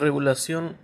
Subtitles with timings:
[0.00, 0.78] Regulación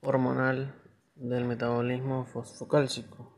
[0.00, 0.74] hormonal
[1.14, 3.32] del metabolismo fosfocálcico.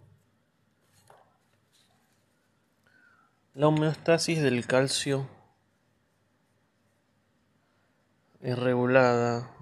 [3.53, 5.29] La homeostasis del calcio
[8.41, 9.55] es regulada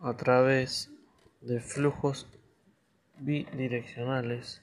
[0.00, 0.92] a través
[1.40, 2.28] de flujos
[3.16, 4.62] bidireccionales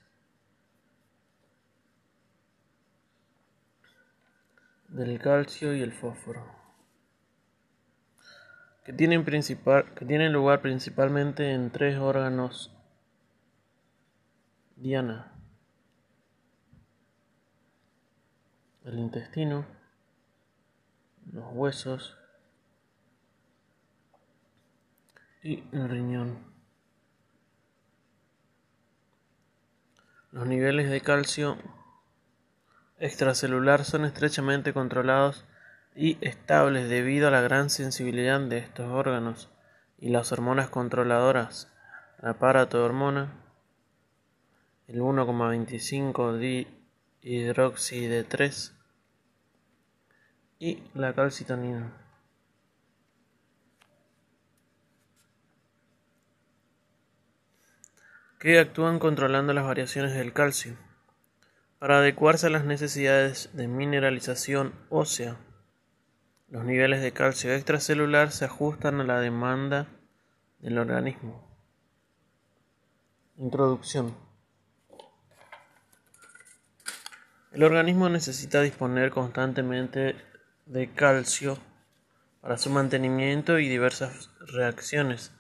[4.88, 6.65] del calcio y el fósforo
[8.86, 12.72] que tienen, que tienen lugar principalmente en tres órganos
[14.76, 15.32] diana.
[18.84, 19.66] El intestino,
[21.32, 22.16] los huesos
[25.42, 26.38] y el riñón.
[30.32, 31.58] Los niveles de calcio
[33.00, 35.44] extracelular son estrechamente controlados
[35.96, 39.50] y estables debido a la gran sensibilidad de estos órganos
[39.98, 41.72] y las hormonas controladoras,
[42.22, 43.34] la parato-hormona,
[44.88, 46.68] el 1,25
[47.22, 48.76] hidroxide 3
[50.60, 52.02] y la calcitonina.
[58.38, 60.78] que actúan controlando las variaciones del calcio
[61.80, 65.40] para adecuarse a las necesidades de mineralización ósea
[66.56, 69.88] los niveles de calcio extracelular se ajustan a la demanda
[70.60, 71.46] del organismo.
[73.36, 74.16] Introducción.
[77.52, 80.16] El organismo necesita disponer constantemente
[80.66, 81.58] de calcio
[82.40, 85.34] para su mantenimiento y diversas reacciones,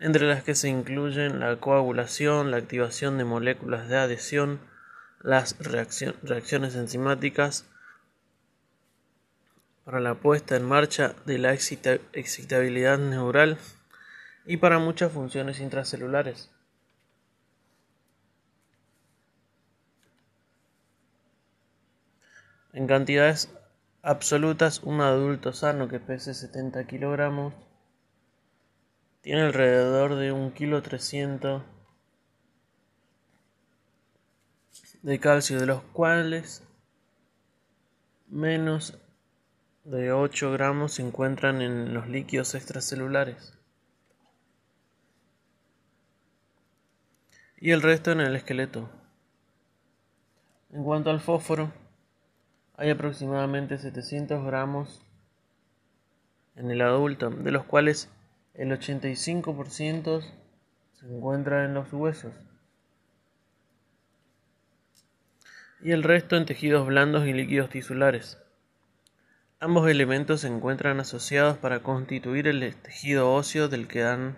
[0.00, 4.60] entre las que se incluyen la coagulación, la activación de moléculas de adhesión,
[5.20, 7.68] las reacciones enzimáticas,
[9.84, 13.58] para la puesta en marcha de la excitabilidad neural
[14.46, 16.50] y para muchas funciones intracelulares.
[22.72, 23.50] En cantidades
[24.02, 27.54] absolutas, un adulto sano que pese 70 kilogramos
[29.20, 31.62] tiene alrededor de un kilo 300
[35.02, 36.62] de calcio, de los cuales
[38.26, 38.98] menos
[39.84, 43.58] de 8 gramos se encuentran en los líquidos extracelulares
[47.58, 48.88] y el resto en el esqueleto.
[50.70, 51.72] En cuanto al fósforo,
[52.76, 55.02] hay aproximadamente 700 gramos
[56.56, 58.10] en el adulto, de los cuales
[58.54, 60.22] el 85%
[60.94, 62.34] se encuentra en los huesos
[65.80, 68.43] y el resto en tejidos blandos y líquidos tisulares.
[69.60, 74.36] Ambos elementos se encuentran asociados para constituir el tejido óseo del que dan,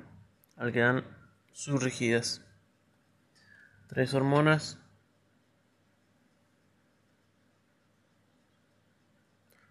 [0.57, 1.05] al que dan
[1.53, 2.43] su rigidez.
[3.89, 4.79] Tres hormonas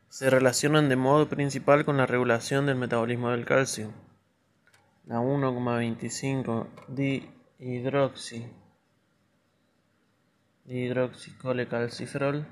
[0.09, 3.93] se relacionan de modo principal con la regulación del metabolismo del calcio.
[5.05, 8.49] La 1,25 dihidroxi
[10.63, 12.47] dihidroxicolecalciferol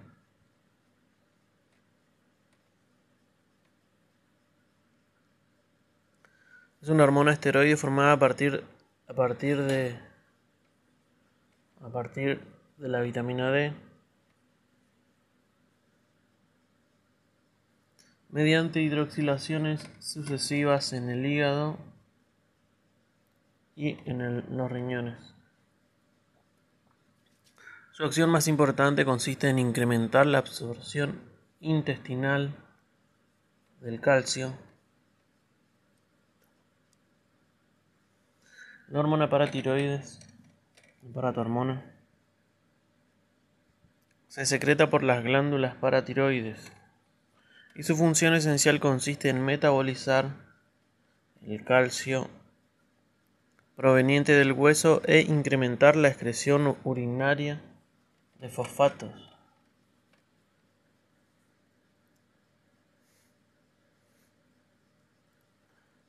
[6.83, 8.61] Es una hormona esteroide formada a partir,
[9.07, 9.97] a partir de
[11.79, 12.41] a partir
[12.75, 13.71] de la vitamina D
[18.27, 21.77] mediante hidroxilaciones sucesivas en el hígado
[23.77, 25.15] y en los riñones.
[27.93, 31.21] Su acción más importante consiste en incrementar la absorción
[31.61, 32.53] intestinal
[33.79, 34.53] del calcio
[38.93, 40.19] La hormona paratiroides,
[41.15, 41.83] hormona.
[44.27, 46.71] Se secreta por las glándulas paratiroides
[47.73, 50.35] y su función esencial consiste en metabolizar
[51.41, 52.29] el calcio
[53.75, 57.63] proveniente del hueso e incrementar la excreción urinaria
[58.37, 59.35] de fosfatos.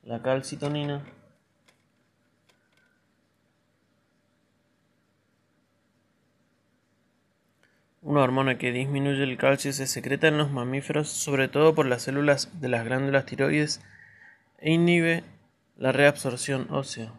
[0.03, 1.03] La calcitonina
[8.05, 12.03] Una hormona que disminuye el calcio se secreta en los mamíferos sobre todo por las
[12.03, 13.81] células de las glándulas tiroides
[14.59, 15.25] e inhibe
[15.79, 17.15] la reabsorción ósea.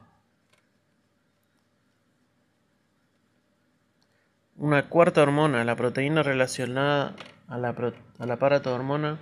[4.58, 7.16] Una cuarta hormona, la proteína relacionada
[7.48, 7.74] a la,
[8.20, 9.20] la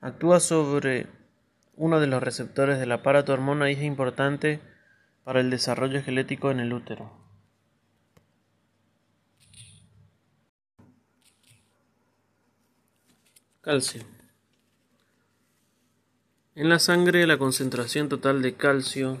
[0.00, 1.06] Actúa sobre
[1.76, 4.60] uno de los receptores del aparato hormona y es importante
[5.22, 7.23] para el desarrollo esquelético en el útero.
[13.64, 14.02] Calcio.
[16.54, 19.16] En la sangre la concentración total de calcio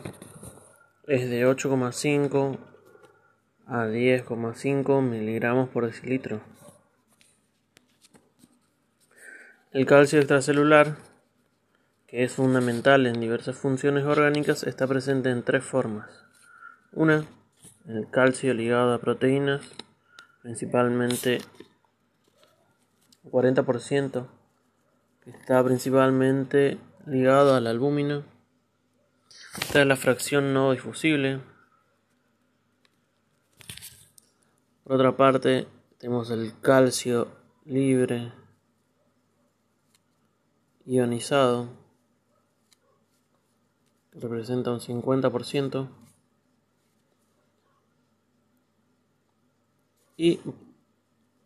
[1.06, 2.58] es de 8,5
[3.66, 6.42] a 10,5 miligramos por decilitro.
[9.72, 10.98] El calcio extracelular,
[12.06, 16.10] que es fundamental en diversas funciones orgánicas, está presente en tres formas.
[16.92, 17.24] Una,
[17.88, 19.62] el calcio ligado a proteínas,
[20.42, 21.40] principalmente
[23.30, 24.26] 40%,
[25.22, 28.24] que está principalmente ligado a la albúmina.
[29.58, 31.40] Esta es la fracción no difusible.
[34.84, 35.66] Por otra parte,
[35.98, 37.28] tenemos el calcio
[37.64, 38.32] libre
[40.84, 41.70] ionizado,
[44.12, 45.88] que representa un 50%.
[50.16, 50.40] Y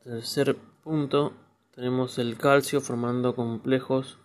[0.03, 1.33] tercer punto,
[1.79, 4.19] tenemos el calcio formando complejos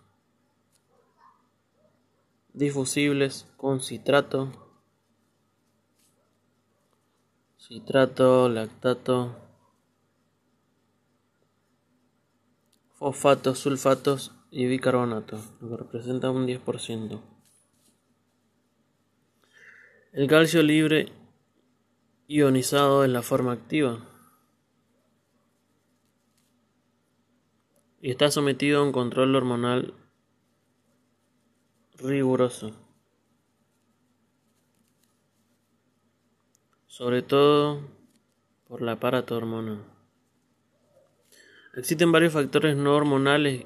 [2.52, 4.50] difusibles con citrato,
[7.56, 9.36] citrato, lactato,
[12.94, 17.22] fosfatos, sulfatos y bicarbonato, lo que representa un 10%.
[20.12, 21.12] El calcio libre
[22.26, 24.13] ionizado es la forma activa
[28.04, 29.94] y está sometido a un control hormonal
[31.96, 32.72] riguroso,
[36.86, 37.80] sobre todo
[38.68, 39.82] por la aparato hormonal.
[41.76, 43.64] Existen varios factores no hormonales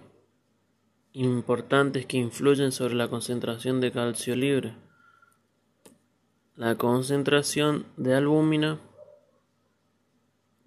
[1.14, 4.76] importantes que influyen sobre la concentración de calcio libre.
[6.54, 8.78] La concentración de albúmina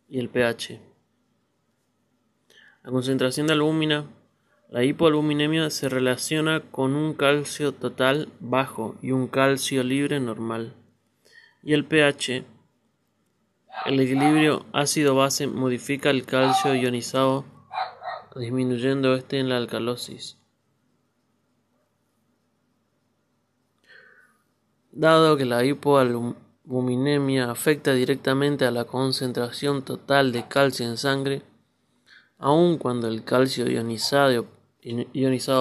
[0.10, 0.91] y el pH.
[2.84, 4.08] La concentración de albúmina,
[4.70, 10.74] la hipoalbuminemia se relaciona con un calcio total bajo y un calcio libre normal.
[11.62, 12.44] Y el pH,
[13.86, 17.46] el equilibrio ácido-base modifica el calcio ionizado
[18.36, 20.38] disminuyendo este en la alcalosis.
[24.92, 31.44] Dado que la hipoalbuminemia afecta directamente a la concentración total de calcio en sangre,
[32.42, 34.48] aun cuando el calcio ionizado,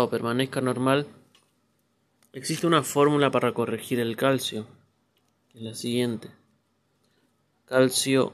[0.09, 1.07] permanezca normal,
[2.33, 4.67] existe una fórmula para corregir el calcio,
[5.51, 6.31] que es la siguiente.
[7.67, 8.33] Calcio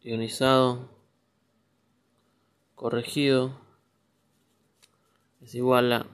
[0.00, 0.88] ionizado
[2.76, 3.58] corregido
[5.40, 6.06] es igual a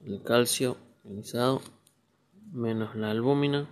[0.00, 1.62] el calcio ionizado
[2.50, 3.68] menos la albúmina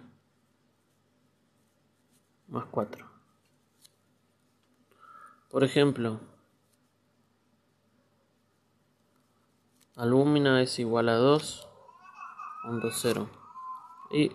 [2.46, 3.09] más 4.
[5.50, 6.20] Por ejemplo,
[9.96, 13.28] albúmina es igual a 2.0
[14.12, 14.30] y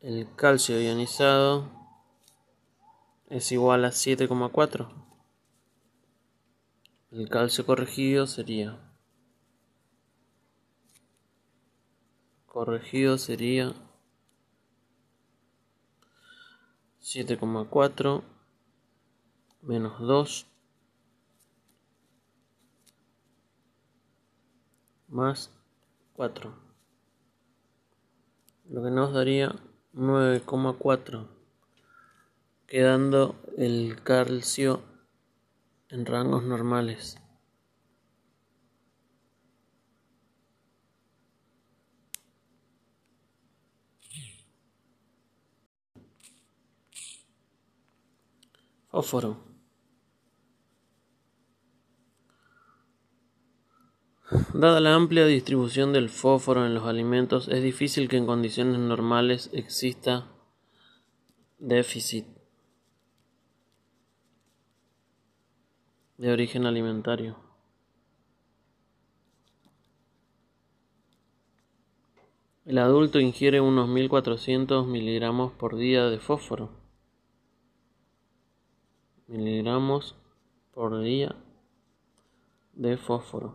[0.00, 1.70] el calcio ionizado
[3.28, 4.88] es igual a 7,4.
[7.12, 8.80] El calcio corregido sería
[12.46, 13.87] corregido sería
[17.08, 18.22] 7,4
[19.62, 20.46] menos 2
[25.08, 25.50] más
[26.12, 26.54] 4
[28.68, 29.54] lo que nos daría
[29.94, 31.26] 9,4
[32.66, 34.82] quedando el calcio
[35.88, 37.16] en rangos normales.
[48.90, 49.44] Fósforo.
[54.52, 59.50] Dada la amplia distribución del fósforo en los alimentos, es difícil que en condiciones normales
[59.52, 60.26] exista
[61.58, 62.38] déficit.
[66.18, 67.36] de origen alimentario.
[72.66, 76.77] El adulto ingiere unos 1400 miligramos por día de fósforo
[79.28, 80.16] miligramos
[80.72, 81.36] por día
[82.72, 83.54] de fósforo,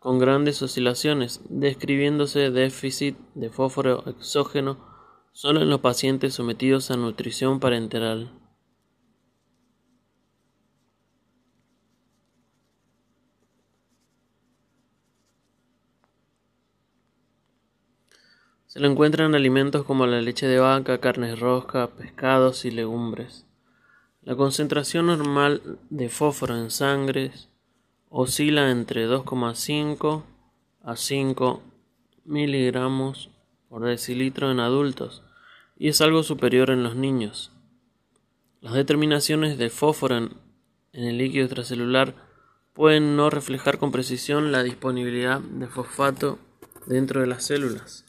[0.00, 4.78] con grandes oscilaciones, describiéndose déficit de fósforo exógeno
[5.32, 8.32] solo en los pacientes sometidos a nutrición parenteral.
[18.66, 23.49] Se lo encuentra en alimentos como la leche de vaca, carnes rojas, pescados y legumbres.
[24.22, 27.32] La concentración normal de fósforo en sangre
[28.10, 30.24] oscila entre 2,5
[30.82, 31.62] a 5
[32.26, 33.30] miligramos
[33.70, 35.22] por decilitro en adultos
[35.78, 37.50] y es algo superior en los niños.
[38.60, 40.30] Las determinaciones de fósforo en,
[40.92, 42.14] el líquido extracelular
[42.74, 46.38] pueden no reflejar con precisión la disponibilidad de fosfato
[46.86, 48.04] dentro de las células.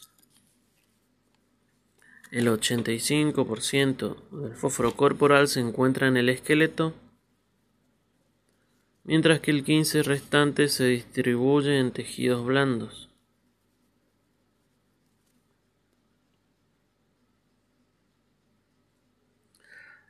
[2.32, 6.94] El 85% del fósforo corporal se encuentra en el esqueleto,
[9.04, 13.10] mientras que el 15% restante se distribuye en tejidos blandos.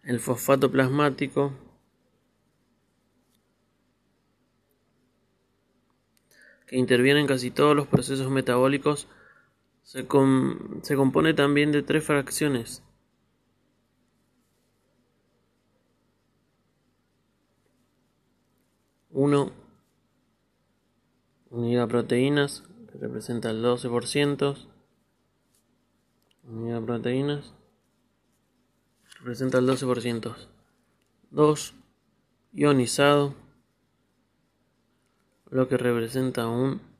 [0.04, 1.52] El fosfato plasmático
[6.68, 9.08] que interviene en casi todos los procesos metabólicos
[9.92, 12.82] se, compone también de tres fracciones.
[19.10, 19.52] Uno,
[21.50, 24.56] unidad proteínas, que representa el 12%.
[26.44, 27.54] Unidad proteínas
[29.18, 30.34] representa el 12%.
[31.30, 31.74] 2.
[32.54, 33.34] Ionizado,
[35.50, 36.91] lo que representa un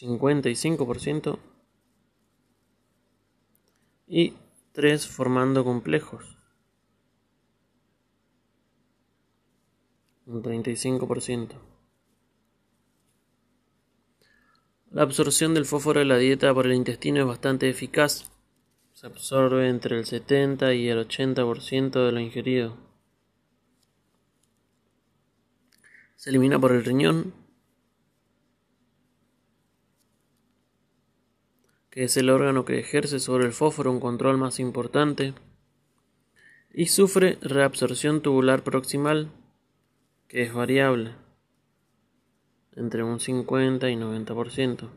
[0.00, 1.38] 55%.
[4.06, 4.34] Y
[4.72, 6.36] 3 formando complejos.
[10.26, 11.54] Un 35%.
[14.90, 18.30] La absorción del fósforo de la dieta por el intestino es bastante eficaz
[18.98, 22.76] se absorbe entre el 70 y el 80% de lo ingerido.
[26.16, 27.32] Se elimina por el riñón,
[32.04, 35.34] es el órgano que ejerce sobre el fósforo un control más importante,
[36.72, 39.32] y sufre reabsorción tubular proximal,
[40.28, 41.16] que es variable,
[42.76, 44.88] entre un 50 y 90%.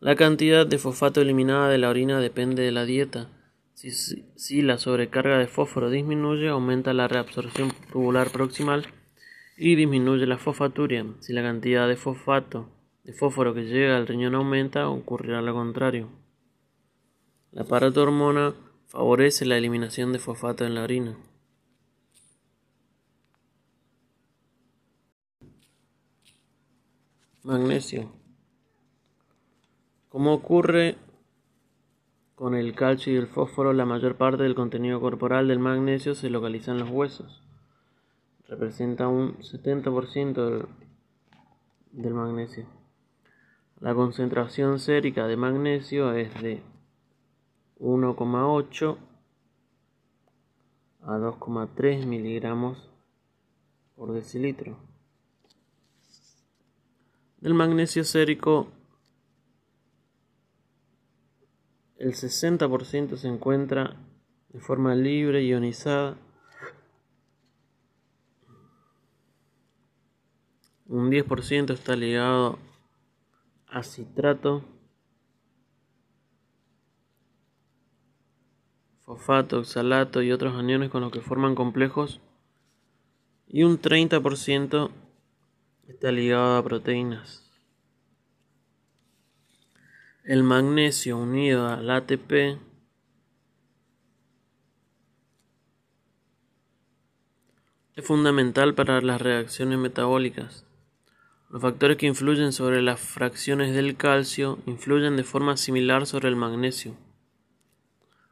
[0.00, 3.30] La cantidad de fosfato eliminada de la orina depende de la dieta.
[3.72, 8.86] Si, la sobrecarga de fósforo disminuye, aumenta la reabsorción tubular proximal
[9.62, 11.04] y disminuye la fosfaturia.
[11.20, 12.70] Si la cantidad de fosfato
[13.04, 16.08] de fósforo que llega al riñón aumenta, ocurrirá lo contrario.
[17.52, 18.54] La paratormona
[18.86, 21.14] favorece la eliminación de fosfato en la orina.
[27.42, 28.10] Magnesio.
[30.08, 30.96] Como ocurre
[32.34, 36.30] con el calcio y el fósforo, la mayor parte del contenido corporal del magnesio se
[36.30, 37.42] localiza en los huesos.
[38.50, 40.66] Representa un 70%
[41.92, 42.66] del, magnesio.
[43.78, 46.60] La concentración sérica de magnesio es de
[47.78, 48.98] 1,8
[51.02, 52.90] a 2,3 miligramos
[53.94, 54.76] por decilitro.
[57.38, 58.66] Del magnesio sérico
[61.98, 63.94] el 60% se encuentra
[64.48, 66.16] de forma libre ionizada,
[70.90, 72.58] un 10% está ligado
[73.68, 74.64] a citrato,
[78.98, 82.20] fosfato, oxalato y otros aniones con los que forman complejos
[83.46, 84.90] y un 30%
[85.86, 87.48] está ligado a proteínas.
[90.24, 92.58] El magnesio unido al ATP
[97.94, 100.66] es fundamental para las reacciones metabólicas.
[101.50, 106.36] Los factores que influyen sobre las fracciones del calcio influyen de forma similar sobre el
[106.36, 106.94] magnesio.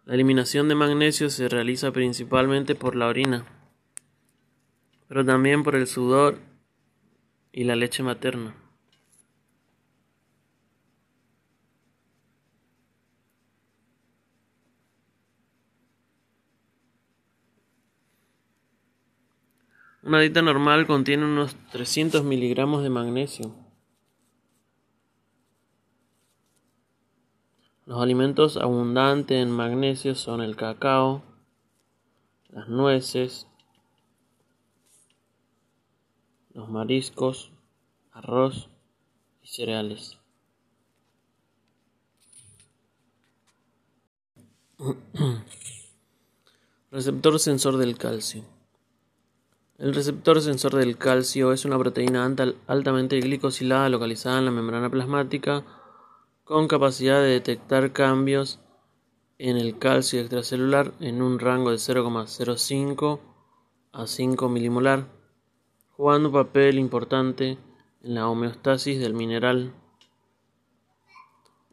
[0.05, 3.45] La eliminación de magnesio se realiza principalmente por la orina,
[5.09, 6.39] pero también por el sudor
[7.51, 8.55] y la leche materna.
[20.09, 23.55] Una dieta normal contiene unos 300 miligramos de magnesio.
[27.85, 31.23] Los alimentos abundantes en magnesio son el cacao,
[32.49, 33.49] las nueces,
[36.55, 37.53] los mariscos,
[38.11, 38.71] arroz
[39.43, 40.19] y cereales.
[46.91, 48.58] Receptor sensor del calcio.
[49.79, 52.29] El receptor sensor del calcio es una proteína
[52.67, 55.65] altamente glicosilada localizada en la membrana plasmática
[56.43, 58.59] con capacidad de detectar cambios
[59.39, 63.21] en el calcio extracelular en un rango de 0,05
[63.93, 65.07] a 5 milimolar,
[65.91, 67.57] jugando un papel importante
[68.03, 69.73] en la homeostasis del mineral.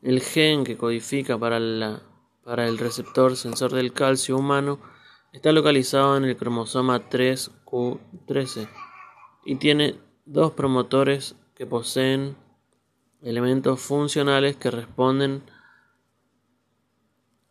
[0.03, 1.59] El gen que codifica para,
[2.43, 4.77] para el receptor sensor del calcio humano
[5.33, 7.09] está localizado en el cromosoma
[7.65, 8.69] 3Q13
[9.45, 9.95] y tiene
[10.25, 12.35] dos promotores que poseen
[13.21, 15.43] elementos funcionales que responden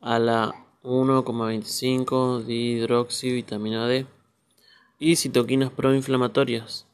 [0.01, 4.07] a la 1,25 dihidroxivitamina D
[4.99, 6.87] y citoquinas proinflamatorias,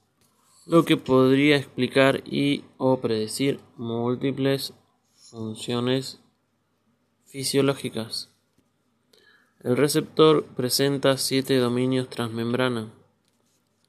[0.67, 4.75] lo que podría explicar y o predecir múltiples
[5.15, 6.21] funciones
[7.27, 8.31] fisiológicas.
[9.63, 12.91] El receptor presenta siete dominios transmembrana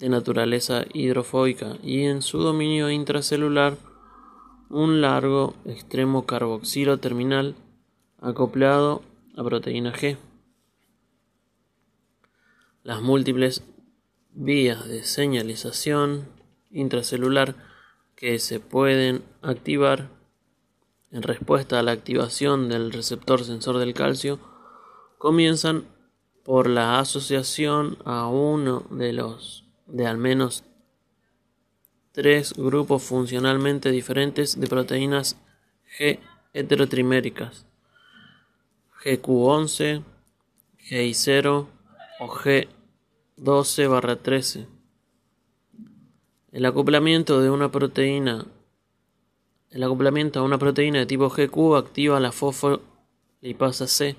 [0.02, 3.78] de naturaleza hidrofóbica y en su dominio intracelular
[4.68, 7.56] un largo extremo carboxilo terminal
[8.20, 9.04] acoplado
[9.34, 10.18] la proteína G.
[12.84, 13.64] Las múltiples
[14.32, 16.28] vías de señalización
[16.72, 17.56] intracelular
[18.16, 20.10] que se pueden activar
[21.12, 24.40] en respuesta a la activación del receptor sensor del calcio
[25.20, 25.86] comienzan
[26.44, 30.64] por la asociación a uno de los de al menos
[32.12, 35.38] tres grupos funcionalmente diferentes de proteínas
[35.98, 36.20] G
[36.54, 37.66] heterotriméricas
[39.04, 40.04] GQ11,
[40.90, 41.68] GI0
[42.20, 44.68] o G12-13.
[46.52, 48.46] El acoplamiento de una proteína
[49.72, 54.18] el acoplamiento a una proteína de tipo GQ activa la fosfolipasa C,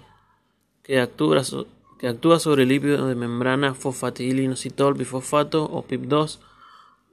[0.83, 1.42] que actúa,
[2.03, 6.41] que actúa sobre el lípido de membrana fosfatilinositol bifosfato o PIP2,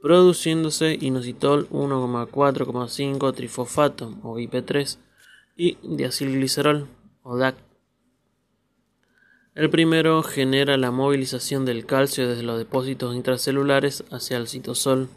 [0.02, 4.98] produciéndose inositol 1,4,5 trifosfato o IP3
[5.56, 6.88] y diacilglicerol
[7.22, 7.54] o DAC.
[9.54, 15.08] El primero genera la movilización del calcio desde los depósitos intracelulares hacia el citosol,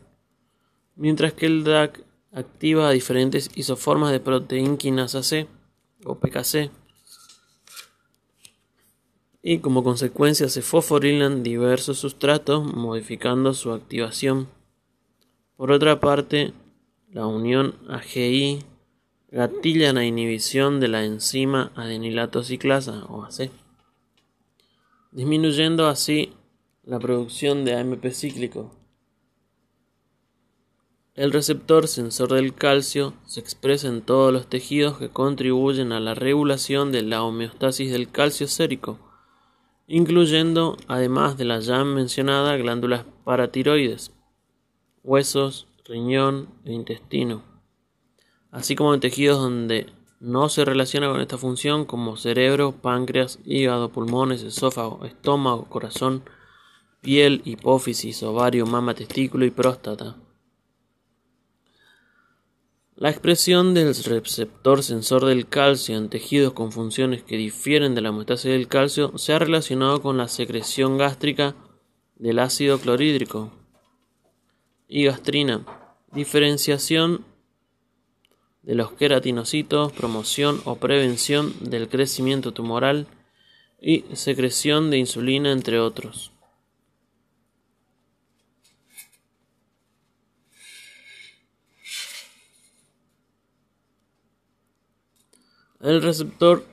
[0.96, 5.48] mientras que el DAC activa a diferentes isoformas de proteínquinasa C
[6.06, 6.83] o PKC
[9.46, 14.48] y como consecuencia se fosforilan diversos sustratos modificando su activación.
[15.58, 16.54] Por otra parte,
[17.12, 18.64] la unión AGI
[19.30, 23.52] gatilla la inhibición de la enzima adenilato ciclasa o AC,
[25.12, 26.34] disminuyendo así
[26.84, 28.72] la producción de AMP cíclico.
[31.16, 36.16] El receptor sensor del calcio se expresa en todos los tejidos que contribuyen a la
[36.16, 39.13] regulación de la homeostasis del calcio sérico,
[39.96, 44.12] incluyendo, además de la ya mencionada, glándulas paratiroides,
[45.04, 47.54] huesos, riñón e intestino
[48.54, 49.88] así como en tejidos donde
[50.20, 56.24] no se relaciona con esta función como cerebro, páncreas, hígado, pulmones, esófago, estómago, corazón,
[57.02, 60.16] piel, hipófisis, ovario, mama, testículo y próstata.
[63.04, 68.08] La expresión del receptor sensor del calcio en tejidos con funciones que difieren de la
[68.08, 71.54] hemostasis del calcio se ha relacionado con la secreción gástrica
[72.16, 73.52] del ácido clorhídrico
[74.88, 75.66] y gastrina,
[76.14, 77.26] diferenciación
[78.62, 83.08] de los queratinocitos, promoción o prevención del crecimiento tumoral
[83.82, 86.33] y secreción de insulina, entre otros.
[95.84, 96.64] El receptor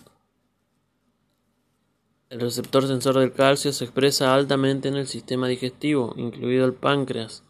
[2.30, 7.44] el receptor sensor del calcio se expresa altamente en el sistema digestivo, incluido el páncreas,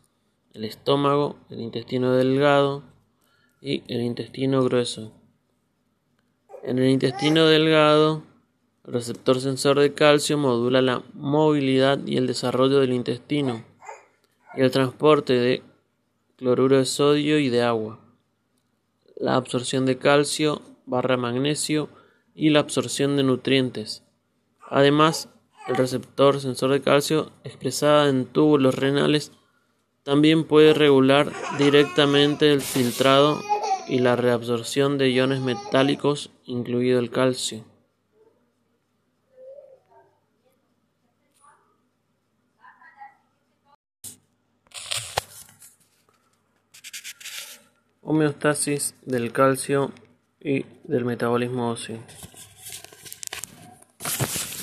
[0.54, 2.84] el estómago, el intestino delgado
[3.62, 5.12] y el intestino grueso.
[6.64, 8.24] En el intestino delgado,
[8.86, 13.64] el receptor sensor de calcio modula la movilidad y el desarrollo del intestino
[14.56, 15.64] y el transporte de
[16.38, 18.00] cloruro de sodio y de agua,
[19.16, 21.90] la absorción de calcio barra magnesio
[22.34, 24.04] y la absorción de nutrientes.
[24.70, 25.30] Además,
[25.68, 29.32] el receptor sensor de calcio expresada en túbulos renales
[30.10, 33.40] también puede regular directamente el filtrado
[33.88, 37.64] y la reabsorción de iones metálicos, incluido el calcio.
[48.02, 49.92] Homeostasis del calcio
[50.42, 52.00] y del metabolismo óseo.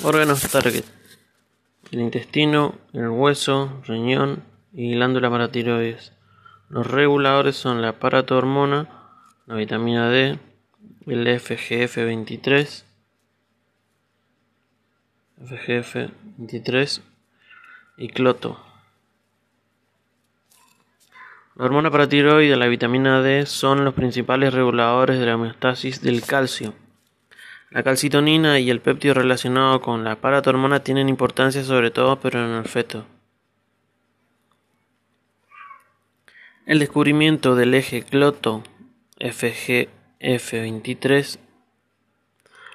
[0.03, 0.85] Órganos target.
[1.93, 6.13] El intestino, el hueso, riñón y glándula para tiroides.
[6.69, 8.89] Los reguladores son la paratormona,
[9.47, 10.39] la vitamina D,
[11.07, 12.85] el FGF23,
[15.41, 17.01] FGF23
[17.97, 18.63] y cloto.
[21.55, 26.23] La hormona paratiroide y la vitamina D son los principales reguladores de la homeostasis del
[26.23, 26.75] calcio.
[27.71, 32.53] La calcitonina y el péptido relacionado con la paratormona tienen importancia sobre todo pero en
[32.57, 33.07] el feto.
[36.67, 38.65] El descubrimiento del eje cloto
[39.21, 41.39] FGF23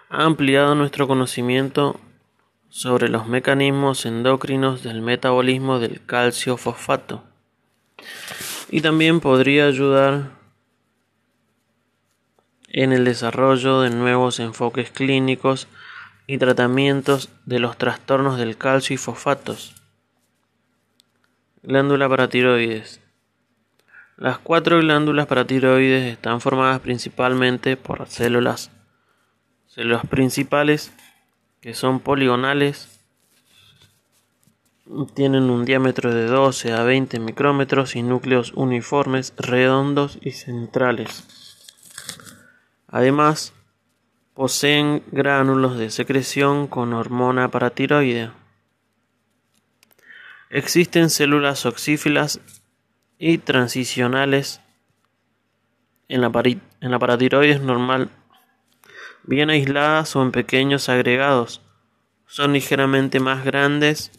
[0.07, 1.99] ha ampliado nuestro conocimiento
[2.69, 7.25] sobre los mecanismos endocrinos del metabolismo del calcio fosfato
[8.69, 10.39] y también podría ayudar
[12.69, 15.67] en el desarrollo de nuevos enfoques clínicos
[16.27, 19.75] y tratamientos de los trastornos del calcio y fosfatos.
[21.61, 23.00] Glándula paratiroides.
[24.21, 28.69] Las cuatro glándulas paratiroides están formadas principalmente por células,
[29.65, 30.93] células principales
[31.59, 33.01] que son poligonales,
[35.15, 41.25] tienen un diámetro de 12 a 20 micrómetros y núcleos uniformes, redondos y centrales.
[42.89, 43.55] Además,
[44.35, 48.35] poseen gránulos de secreción con hormona paratiroidea.
[50.51, 52.39] Existen células oxífilas
[53.23, 54.61] y transicionales
[56.09, 56.31] en la,
[56.81, 58.09] en la paratiroides normal,
[59.21, 61.61] bien aisladas o en pequeños agregados.
[62.25, 64.11] Son ligeramente más grandes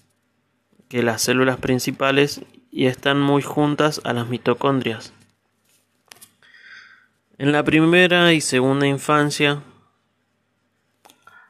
[0.88, 5.12] que las células principales y están muy juntas a las mitocondrias.
[7.38, 9.62] En la primera y segunda infancia,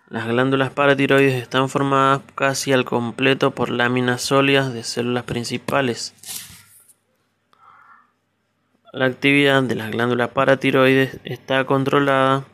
[0.09, 6.15] las glándulas paratiroides están formadas casi al completo por láminas sólidas de células principales.
[8.93, 12.45] La actividad de las glándulas paratiroides está controlada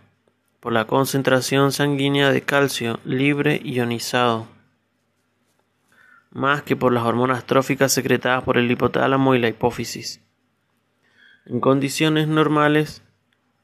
[0.61, 4.47] por la concentración sanguínea de calcio libre ionizado,
[6.31, 10.21] más que por las hormonas tróficas secretadas por el hipotálamo y la hipófisis.
[11.45, 13.03] En condiciones normales,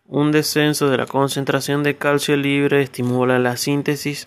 [0.06, 4.26] un descenso de la concentración de calcio libre estimula la síntesis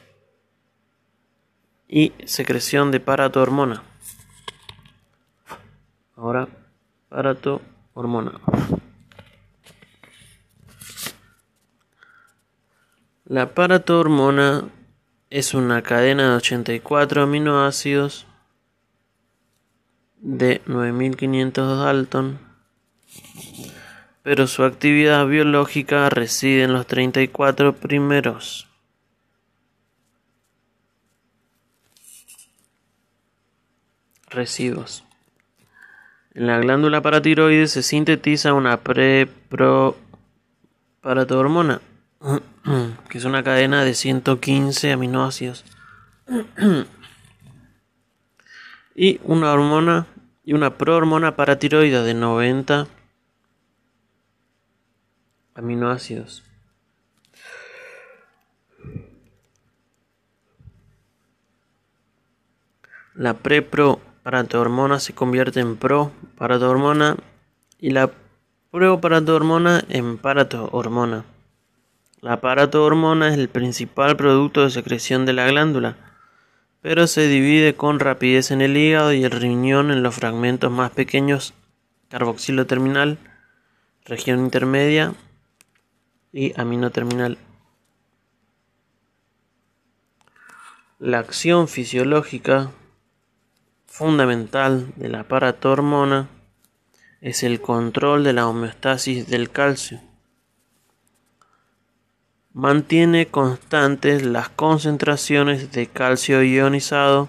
[1.90, 3.84] y secreción de paratohormona.
[6.16, 6.48] Ahora,
[7.98, 8.40] paratohormona.
[13.26, 14.70] La paratohormona
[15.30, 18.26] es una cadena de 84 aminoácidos
[20.20, 22.48] de 9500 Dalton
[24.28, 28.68] pero su actividad biológica reside en los 34 primeros.
[34.30, 35.07] Residuos.
[36.38, 41.82] En la glándula paratiroides se sintetiza una pre-pro-paratormona,
[43.10, 45.66] que es una cadena de 115 aminoácidos,
[48.96, 50.06] y una hormona
[50.44, 52.86] y una prohormona paratiroide de 90
[55.56, 56.44] aminoácidos.
[63.16, 63.34] La
[64.28, 67.16] pre-pro-paratormona se convierte en pro-paratormona
[67.80, 68.12] y la
[68.72, 71.24] pro-paratormona en paratohormona.
[72.20, 75.96] La paratohormona es el principal producto de secreción de la glándula,
[76.82, 80.92] pero se divide con rapidez en el hígado y el riñón en los fragmentos más
[80.92, 81.54] pequeños
[82.10, 83.18] carboxilo terminal,
[84.06, 85.14] región intermedia
[86.34, 87.38] y amino terminal.
[91.00, 92.72] La acción fisiológica
[93.98, 96.30] fundamental del aparato hormona
[97.20, 100.00] es el control de la homeostasis del calcio.
[102.54, 107.28] Mantiene constantes las concentraciones de calcio ionizado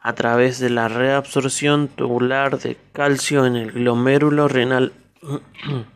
[0.00, 4.92] a través de la reabsorción tubular de calcio en el glomérulo renal.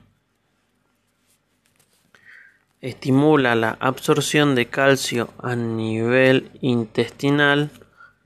[2.80, 7.72] Estimula la absorción de calcio a nivel intestinal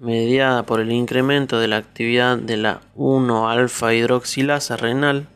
[0.02, 5.28] mediada por el incremento de la actividad de la 1-alfa hidroxilasa renal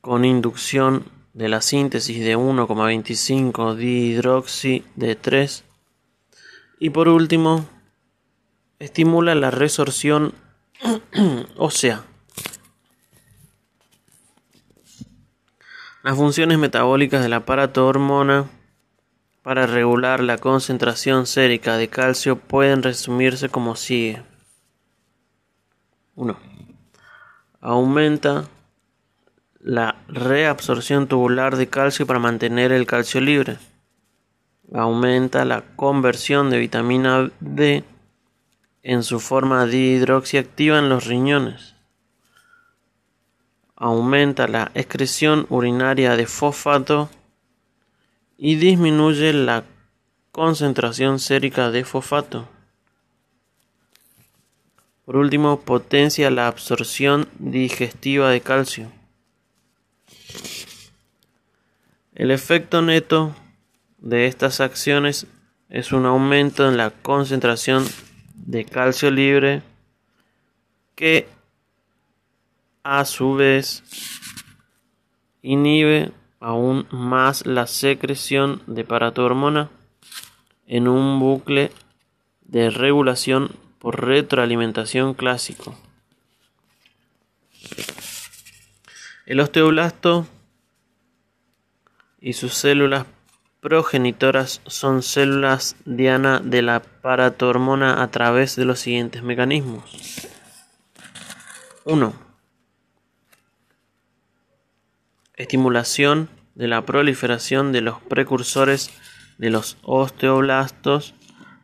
[0.00, 5.64] con inducción de la síntesis de 1,25 dihidroxi de 3
[6.80, 7.66] y por último
[8.80, 10.34] estimula la resorción
[11.56, 12.02] ósea.
[16.02, 18.50] Las funciones metabólicas del aparato hormona
[19.42, 24.22] para regular la concentración sérica de calcio pueden resumirse como sigue.
[26.14, 26.36] 1.
[27.60, 28.48] Aumenta
[29.58, 33.58] la reabsorción tubular de calcio para mantener el calcio libre.
[34.72, 37.84] Aumenta la conversión de vitamina D
[38.82, 41.74] en su forma dihidroxiactiva en los riñones.
[43.76, 47.10] Aumenta la excreción urinaria de fosfato
[48.44, 49.62] y disminuye la
[50.32, 52.48] concentración sérica de fosfato.
[55.04, 58.90] Por último, potencia la absorción digestiva de calcio.
[62.16, 63.32] El efecto neto
[63.98, 65.28] de estas acciones
[65.68, 67.86] es un aumento en la concentración
[68.34, 69.62] de calcio libre
[70.96, 71.28] que
[72.82, 73.84] a su vez
[75.42, 76.10] inhibe
[76.42, 79.70] aún más la secreción de paratormona
[80.66, 81.70] en un bucle
[82.42, 85.76] de regulación por retroalimentación clásico.
[89.24, 90.26] El osteoblasto
[92.20, 93.06] y sus células
[93.60, 100.28] progenitoras son células diana de la paratormona a través de los siguientes mecanismos.
[101.84, 102.21] 1.
[105.36, 108.90] Estimulación de la proliferación de los precursores
[109.38, 111.14] de los osteoblastos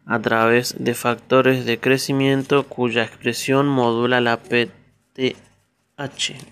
[0.07, 5.35] a través de factores de crecimiento cuya expresión modula la PTH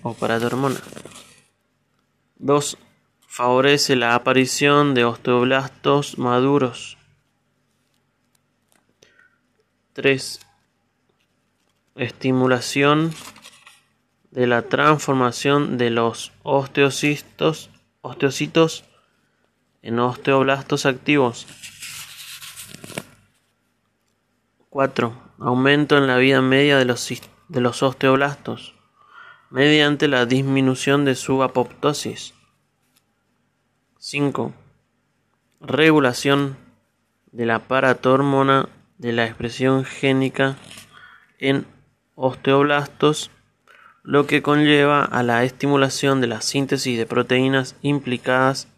[0.02, 0.80] o paratormona.
[2.38, 2.78] 2
[3.26, 6.98] favorece la aparición de osteoblastos maduros.
[9.94, 10.40] 3.
[11.96, 13.14] Estimulación
[14.36, 17.70] de la transformación de los osteocitos,
[18.02, 18.84] osteocitos
[19.80, 21.46] en osteoblastos activos.
[24.68, 25.16] 4.
[25.38, 27.08] Aumento en la vida media de los,
[27.48, 28.74] de los osteoblastos
[29.48, 32.34] mediante la disminución de su apoptosis.
[33.96, 34.52] 5.
[35.62, 36.58] Regulación
[37.32, 38.68] de la paratormona
[38.98, 40.58] de la expresión génica
[41.38, 41.66] en
[42.16, 43.30] osteoblastos,
[44.06, 48.68] lo que conlleva a la estimulación de la síntesis de proteínas implicadas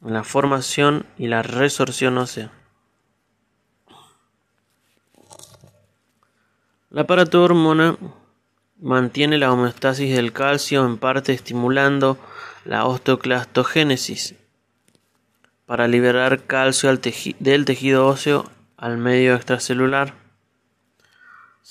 [0.00, 2.52] en la formación y la resorción ósea.
[6.88, 7.98] La paratormona
[8.80, 12.16] mantiene la homeostasis del calcio en parte estimulando
[12.64, 14.36] la osteoclastogénesis
[15.66, 16.88] para liberar calcio
[17.40, 20.19] del tejido óseo al medio extracelular.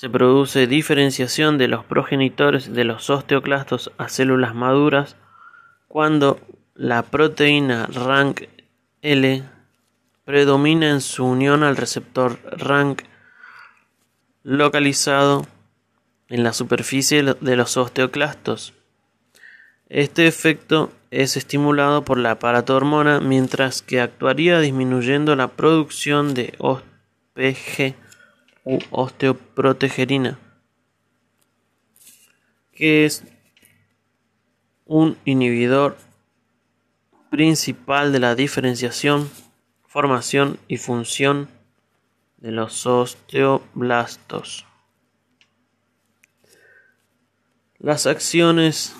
[0.00, 5.14] Se produce diferenciación de los progenitores de los osteoclastos a células maduras
[5.88, 6.40] cuando
[6.74, 9.42] la proteína RANK-L
[10.24, 13.02] predomina en su unión al receptor RANK
[14.42, 15.46] localizado
[16.30, 18.72] en la superficie de los osteoclastos.
[19.90, 27.96] Este efecto es estimulado por la paratormona mientras que actuaría disminuyendo la producción de OPG
[28.64, 30.38] u osteoprotegerina,
[32.72, 33.24] que es
[34.86, 35.96] un inhibidor
[37.30, 39.30] principal de la diferenciación,
[39.86, 41.48] formación y función
[42.38, 44.66] de los osteoblastos.
[47.78, 48.94] Las acciones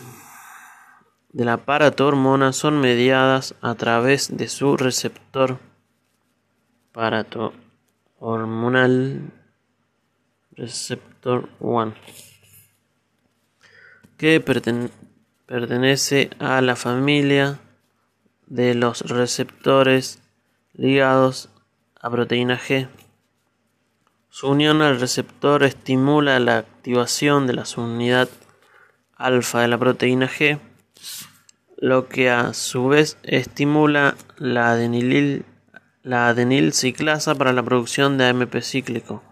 [1.33, 5.59] de la paratormona son mediadas a través de su receptor
[6.93, 7.53] parato
[8.19, 9.33] hormonal
[10.61, 11.95] receptor 1
[14.19, 14.39] que
[15.47, 17.59] pertenece a la familia
[18.47, 20.21] de los receptores
[20.75, 21.49] ligados
[21.99, 22.89] a proteína G.
[24.29, 28.29] Su unión al receptor estimula la activación de la subunidad
[29.17, 30.59] alfa de la proteína G,
[31.79, 35.47] lo que a su vez estimula la adenilil,
[36.03, 39.23] la adenilciclasa para la producción de AMP cíclico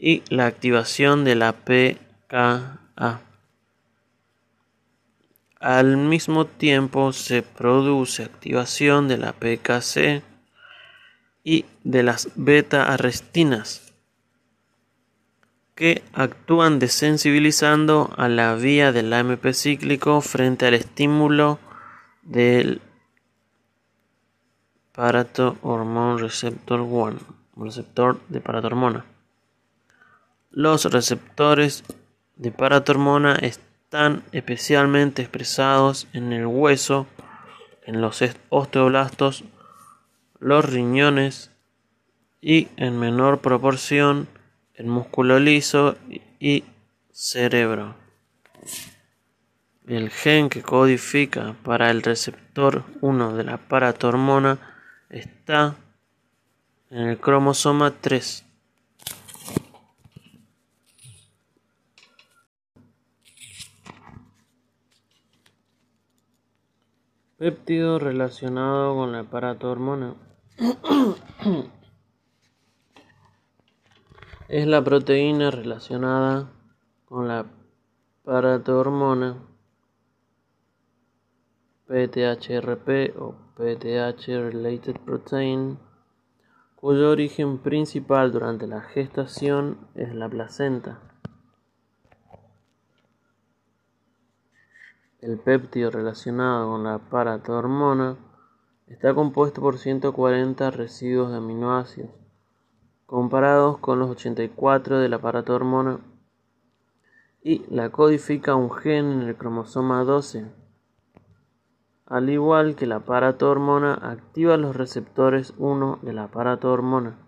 [0.00, 3.20] y la activación de la PKA.
[5.60, 10.22] Al mismo tiempo se produce activación de la PKC
[11.44, 13.92] y de las beta-arrestinas
[15.74, 21.58] que actúan desensibilizando a la vía del AMP cíclico frente al estímulo
[22.22, 22.80] del
[24.92, 25.56] parato
[26.18, 27.18] receptor 1,
[27.56, 29.09] receptor de paratormona.
[30.50, 31.84] Los receptores
[32.34, 37.06] de paratormona están especialmente expresados en el hueso,
[37.84, 39.44] en los osteoblastos,
[40.40, 41.52] los riñones
[42.40, 44.26] y en menor proporción
[44.74, 45.96] el músculo liso
[46.40, 46.64] y
[47.12, 47.94] cerebro.
[49.86, 54.58] El gen que codifica para el receptor 1 de la paratormona
[55.10, 55.76] está
[56.90, 58.49] en el cromosoma 3.
[67.40, 70.14] Péptido relacionado con la paratormona.
[74.48, 76.50] es la proteína relacionada
[77.06, 77.46] con la
[78.24, 79.38] paratormona
[81.86, 85.78] PTHRP o PTH Related Protein,
[86.76, 91.09] cuyo origen principal durante la gestación es la placenta.
[95.20, 98.16] El péptido relacionado con la paratormona
[98.86, 102.10] está compuesto por 140 residuos de aminoácidos,
[103.04, 106.00] comparados con los 84 de la paratormona,
[107.42, 110.46] y la codifica un gen en el cromosoma 12.
[112.06, 117.18] Al igual que la paratormona, activa los receptores 1 de la paratormona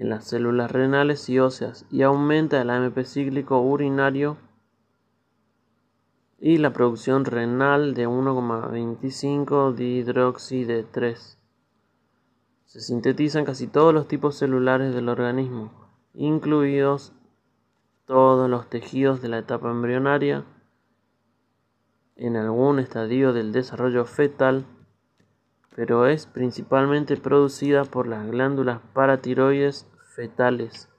[0.00, 4.38] en las células renales y óseas y aumenta el AMP cíclico urinario
[6.42, 11.38] y la producción renal de 1,25 dihidroxi 3.
[12.64, 15.70] Se sintetizan casi todos los tipos celulares del organismo,
[16.14, 17.12] incluidos
[18.06, 20.44] todos los tejidos de la etapa embrionaria,
[22.16, 24.64] en algún estadio del desarrollo fetal,
[25.76, 30.89] pero es principalmente producida por las glándulas paratiroides fetales.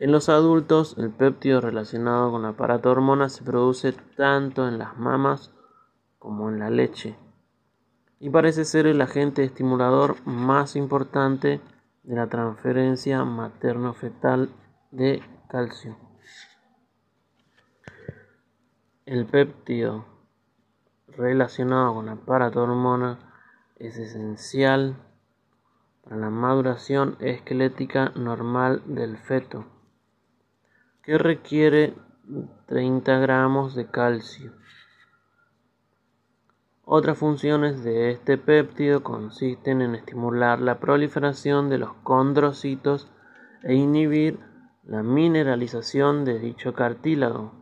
[0.00, 5.52] En los adultos, el péptido relacionado con la paratormona se produce tanto en las mamas
[6.20, 7.16] como en la leche
[8.20, 11.60] y parece ser el agente estimulador más importante
[12.04, 14.50] de la transferencia materno-fetal
[14.92, 15.96] de calcio.
[19.04, 20.04] El péptido
[21.08, 23.18] relacionado con la paratormona
[23.76, 24.96] es esencial
[26.04, 29.64] para la maduración esquelética normal del feto
[31.08, 31.94] que requiere
[32.66, 34.52] 30 gramos de calcio.
[36.84, 43.08] Otras funciones de este péptido consisten en estimular la proliferación de los condrocitos
[43.62, 44.38] e inhibir
[44.84, 47.54] la mineralización de dicho cartílago.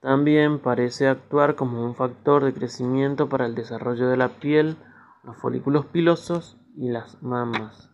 [0.00, 4.78] También parece actuar como un factor de crecimiento para el desarrollo de la piel,
[5.22, 7.91] los folículos pilosos y las mamas.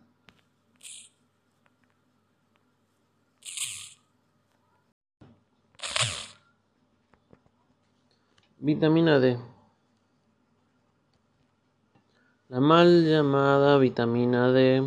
[8.61, 9.37] Vitamina D.
[12.49, 14.83] La mal llamada vitamina D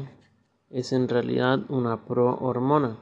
[0.68, 2.98] es en realidad una prohormona,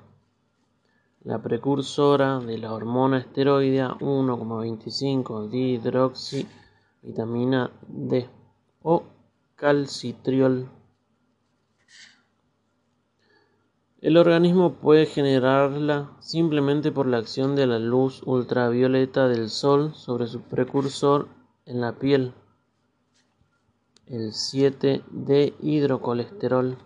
[1.25, 6.47] la precursora de la hormona esteroidea 1,25 dihidroxi
[7.03, 8.29] vitamina D
[8.85, 9.03] o
[9.57, 10.69] calcitriol.
[14.01, 20.27] El organismo puede generarla simplemente por la acción de la luz ultravioleta del sol sobre
[20.27, 21.29] su precursor
[21.67, 22.33] en la piel,
[24.07, 26.79] el 7-dehidrocolesterol.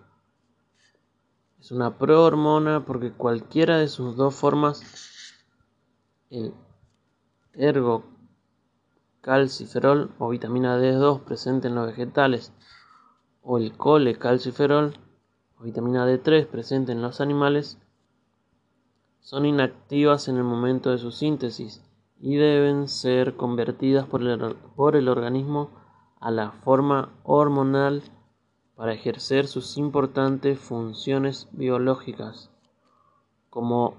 [1.60, 4.82] Es una prohormona porque cualquiera de sus dos formas,
[6.30, 6.52] el
[7.52, 12.52] ergocalciferol o vitamina D2 presente en los vegetales
[13.40, 14.98] o el colecalciferol
[15.64, 17.78] vitamina D3 presente en los animales
[19.20, 21.82] son inactivas en el momento de su síntesis
[22.20, 25.70] y deben ser convertidas por el, por el organismo
[26.20, 28.02] a la forma hormonal
[28.76, 32.50] para ejercer sus importantes funciones biológicas,
[33.50, 33.94] como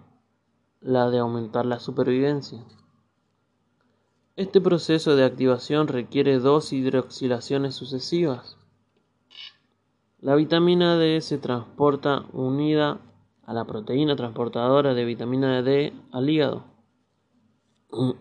[0.82, 2.63] la de aumentar la supervivencia.
[4.36, 8.57] Este proceso de activación requiere dos hidroxilaciones sucesivas.
[10.26, 12.99] La vitamina D se transporta unida
[13.45, 16.63] a la proteína transportadora de vitamina D al hígado.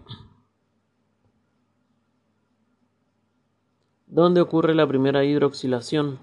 [4.07, 6.19] ¿Dónde ocurre la primera hidroxilación?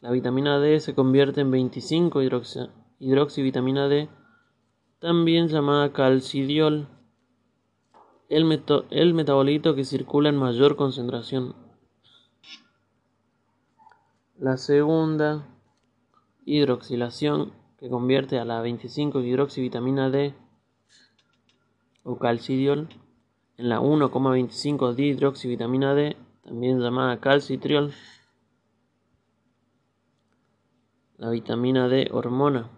[0.00, 2.20] La vitamina D se convierte en 25
[2.98, 4.08] hidroxivitamina D,
[4.98, 6.88] también llamada calcidiol
[8.28, 8.44] el,
[9.14, 11.61] metabolito que circula en mayor concentración.
[14.42, 15.46] La segunda
[16.44, 20.34] hidroxilación que convierte a la 25 hidroxivitamina D
[22.02, 22.88] o calcidiol
[23.56, 27.92] en la 1,25 dihidroxivitamina D, también llamada calcitriol.
[31.18, 32.68] La vitamina D hormona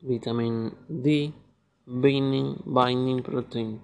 [0.00, 1.34] Vitamin D
[1.84, 3.78] binding, binding protein,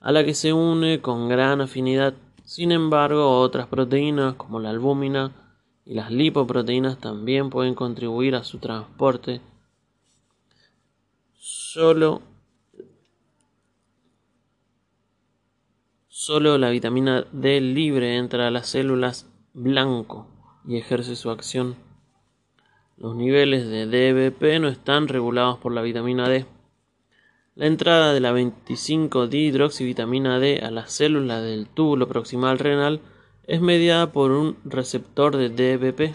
[0.00, 2.14] a la que se une con gran afinidad.
[2.46, 5.32] Sin embargo, otras proteínas como la albúmina
[5.84, 9.42] y las lipoproteínas también pueden contribuir a su transporte.
[11.34, 12.22] Solo
[16.24, 20.28] Solo la vitamina D libre entra a las células blanco
[20.64, 21.74] y ejerce su acción.
[22.96, 26.46] Los niveles de DBP no están regulados por la vitamina D.
[27.56, 33.00] La entrada de la 25-dihidroxivitamina D a las células del túbulo proximal renal
[33.48, 36.14] es mediada por un receptor de DBP.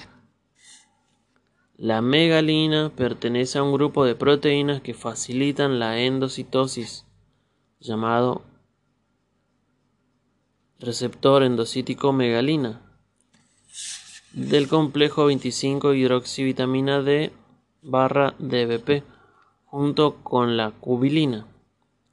[1.76, 7.06] La megalina pertenece a un grupo de proteínas que facilitan la endocitosis,
[7.82, 8.44] llamado
[10.80, 12.82] receptor endocítico megalina
[14.34, 17.32] del complejo 25 hidroxivitamina D
[17.82, 19.04] barra DBP
[19.66, 21.48] junto con la cubilina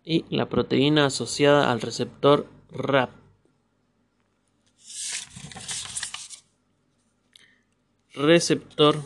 [0.04, 3.10] y la proteína asociada al receptor RAP.
[8.14, 9.02] Receptor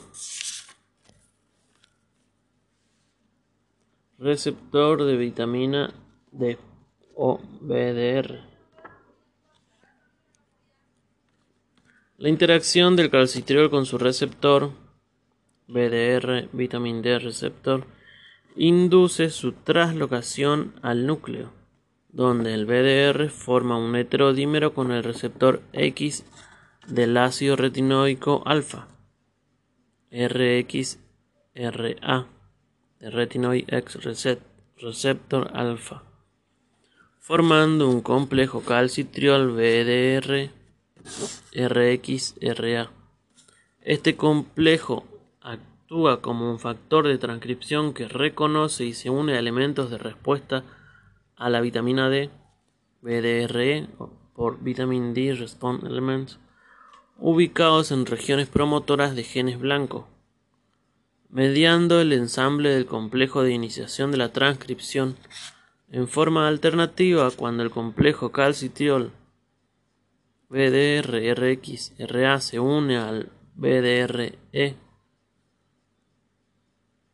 [4.18, 5.94] receptor de vitamina
[6.32, 6.58] D
[7.14, 8.47] o BDR.
[12.20, 14.72] La interacción del calcitriol con su receptor,
[15.68, 17.86] BDR, vitamin D receptor,
[18.56, 21.52] induce su traslocación al núcleo,
[22.08, 26.24] donde el BDR forma un heterodímero con el receptor X
[26.88, 28.88] del ácido retinoico alfa,
[30.10, 30.96] RXRA,
[32.98, 33.96] de retinoid X
[34.76, 36.02] receptor alfa,
[37.20, 40.57] formando un complejo calcitriol BDR
[41.52, 42.90] RXRA.
[43.82, 45.04] Este complejo
[45.40, 50.64] actúa como un factor de transcripción que reconoce y se une a elementos de respuesta
[51.36, 52.30] a la vitamina D,
[53.00, 53.88] BDRE,
[54.34, 56.38] por vitamin D response elements
[57.18, 60.04] ubicados en regiones promotoras de genes blancos,
[61.28, 65.16] mediando el ensamble del complejo de iniciación de la transcripción
[65.90, 69.10] en forma alternativa cuando el complejo calcitriol
[70.50, 74.38] BDR-RX-RA se une al BDRE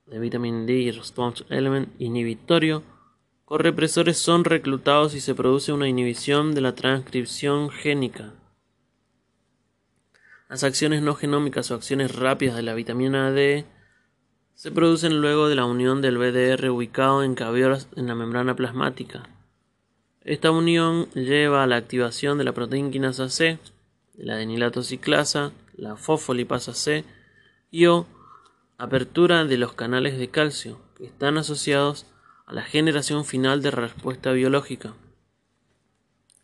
[0.07, 2.85] de vitamin D response element inhibitorio,
[3.45, 8.35] correpresores son reclutados y se produce una inhibición de la transcripción génica.
[10.49, 13.65] Las acciones no genómicas o acciones rápidas de la vitamina D
[14.55, 19.34] se producen luego de la unión del BDR ubicado en caviolas en la membrana plasmática.
[20.25, 23.59] Esta unión lleva a la activación de la proteína C,
[24.17, 27.05] la adenilato ciclasa, la fosfolipasa C
[27.71, 28.07] y o
[28.79, 32.07] apertura de los canales de calcio que están asociados
[32.47, 34.95] a la generación final de respuesta biológica.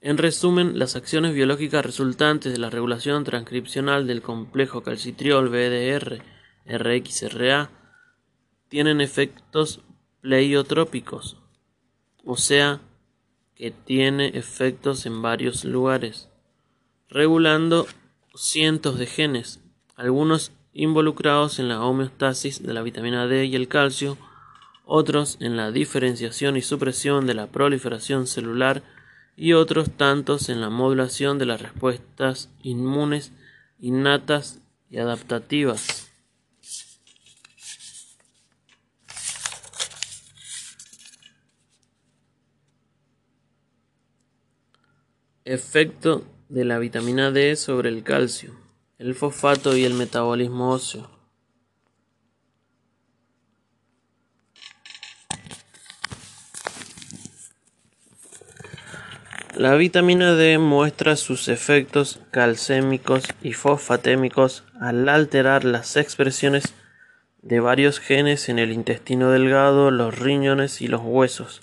[0.03, 6.23] En resumen, las acciones biológicas resultantes de la regulación transcripcional del complejo calcitriol BDR
[6.67, 7.71] RXRA
[8.69, 9.81] tienen efectos
[10.21, 11.39] pleiotrópicos,
[12.25, 12.81] o sea,
[13.61, 16.31] que tiene efectos en varios lugares,
[17.11, 17.87] regulando
[18.35, 19.61] cientos de genes,
[19.97, 24.17] algunos involucrados en la homeostasis de la vitamina D y el calcio,
[24.87, 28.83] otros en la diferenciación y supresión de la proliferación celular
[29.37, 33.31] y otros tantos en la modulación de las respuestas inmunes
[33.79, 36.10] innatas y adaptativas.
[45.53, 48.55] Efecto de la vitamina D sobre el calcio,
[48.99, 51.11] el fosfato y el metabolismo óseo.
[59.57, 66.75] La vitamina D muestra sus efectos calcémicos y fosfatémicos al alterar las expresiones
[67.43, 71.63] de varios genes en el intestino delgado, los riñones y los huesos.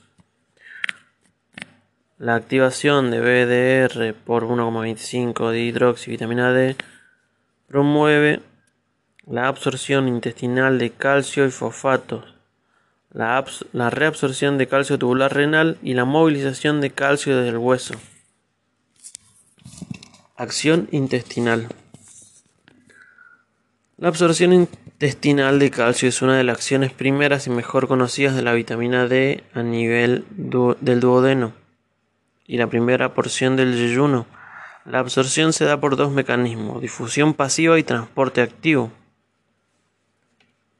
[2.19, 6.75] La activación de BDR por 1,25 de hidroxivitamina D
[7.67, 8.41] promueve
[9.27, 12.33] la absorción intestinal de calcio y fosfatos,
[13.11, 17.93] la, la, reabsorción de calcio tubular renal y la movilización de calcio desde el hueso.
[20.35, 21.67] Acción intestinal.
[23.97, 28.41] La absorción intestinal de calcio es una de las acciones primeras y mejor conocidas de
[28.41, 31.66] la vitamina D a nivel del duodeno
[32.47, 34.25] y la primera porción del yeyuno.
[34.85, 38.89] La absorción se da por dos mecanismos, difusión pasiva y transporte activo.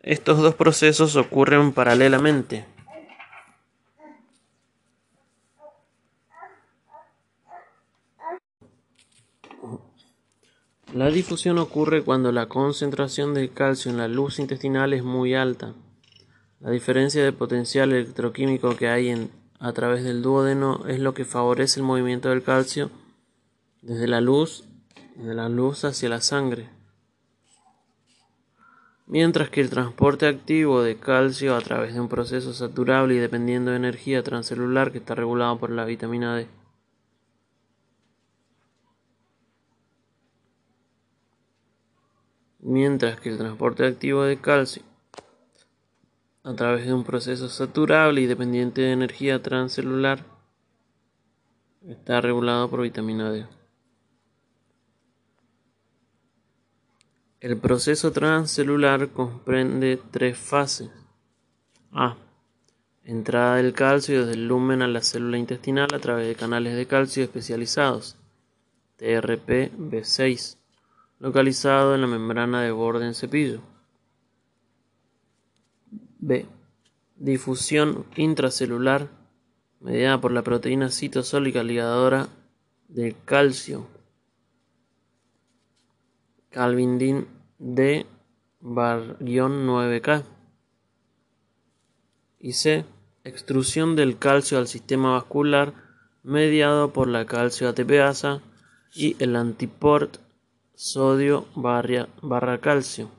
[0.01, 2.65] Estos dos procesos ocurren paralelamente.
[10.93, 15.74] La difusión ocurre cuando la concentración de calcio en la luz intestinal es muy alta.
[16.61, 19.30] La diferencia de potencial electroquímico que hay en
[19.60, 22.91] a través del duodeno es lo que favorece el movimiento del calcio
[23.82, 24.66] desde la luz,
[25.16, 26.70] de la luz hacia la sangre.
[29.08, 33.72] Mientras que el transporte activo de calcio a través de un proceso saturable y dependiendo
[33.72, 36.47] de energía transcelular que está regulado por la vitamina D.
[42.60, 44.84] Mientras que el transporte activo de calcio
[46.48, 50.24] a través de un proceso saturable y dependiente de energía transcelular.
[51.86, 53.45] Está regulado por vitamina D.
[57.41, 60.89] El proceso transcelular comprende tres fases.
[61.91, 62.16] A.
[63.04, 66.88] Entrada del calcio desde el lumen a la célula intestinal a través de canales de
[66.88, 68.16] calcio especializados.
[69.00, 70.56] TRP-B6,
[71.20, 73.60] localizado en la membrana de borde en cepillo.
[76.20, 76.45] B.
[77.15, 79.09] Difusión intracelular
[79.80, 82.28] mediada por la proteína citosólica ligadora
[82.88, 83.88] del calcio.
[86.49, 87.28] Calvindin
[87.59, 88.05] D.
[88.59, 90.24] Bar-9K.
[92.39, 92.86] Y C.
[93.24, 95.74] Extrusión del calcio al sistema vascular
[96.24, 98.41] mediado por la calcio ATPasa
[98.93, 100.18] y el antiport
[100.74, 103.16] sodio barra calcio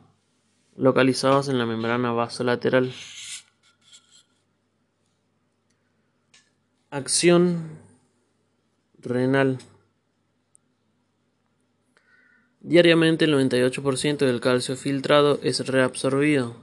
[0.79, 2.93] localizados en la membrana vasolateral.
[6.91, 7.79] Acción
[9.01, 9.59] renal.
[12.61, 16.57] Diariamente el 98% del calcio filtrado es reabsorbido,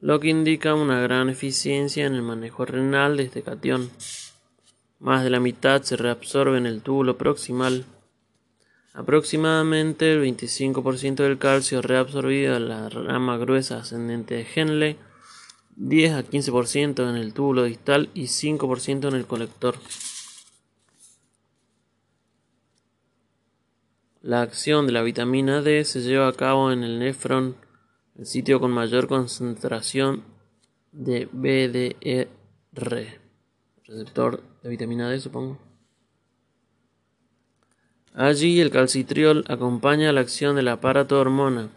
[0.00, 3.90] lo que indica una gran eficiencia en el manejo renal de este catión.
[4.98, 7.86] más de la mitad se reabsorbe en el túbulo proximal.
[8.92, 14.96] Aproximadamente el 25% del calcio reabsorbido en la rama gruesa ascendente de Henle,
[15.76, 19.76] 10 a 15% en el túbulo distal y 5% en el colector.
[24.22, 27.56] La acción de la vitamina D se lleva a cabo en el nefrón,
[28.18, 30.24] el sitio con mayor concentración
[30.92, 32.28] de BDR,
[33.84, 35.69] receptor de vitamina D, supongo.
[38.14, 41.70] Allí el calcitriol acompaña la acción del aparato hormona.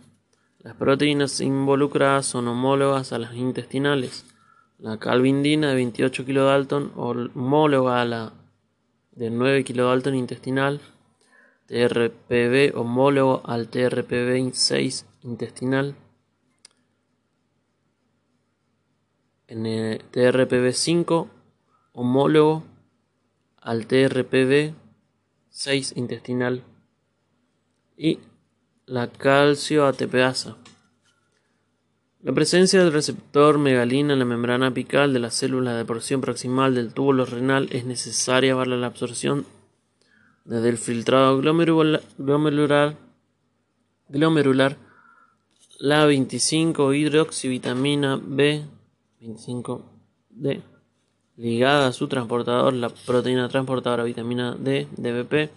[0.60, 4.26] Las proteínas involucradas son homólogas a las intestinales.
[4.80, 8.34] La calvindina de 28 kilodalton homóloga a la
[9.12, 10.82] de 9 kilodalton intestinal
[11.68, 15.96] TRPV homólogo al TRPV6 intestinal.
[19.48, 21.28] En el TRPV5
[21.94, 22.64] homólogo
[23.62, 24.74] al TRPV
[25.54, 26.64] 6 intestinal
[27.96, 28.18] y
[28.88, 30.58] la calcio ATPasa.
[32.24, 36.74] La presencia del receptor megalina en la membrana apical de la célula de porción proximal
[36.74, 39.46] del túbulo renal es necesaria para la absorción
[40.44, 42.02] desde el filtrado glomerular,
[44.10, 44.78] glomerular,
[45.78, 48.66] la 25 hidroxivitamina B
[49.22, 50.73] 25D
[51.38, 55.52] ligada a su transportador, la proteína transportadora vitamina D, DBP.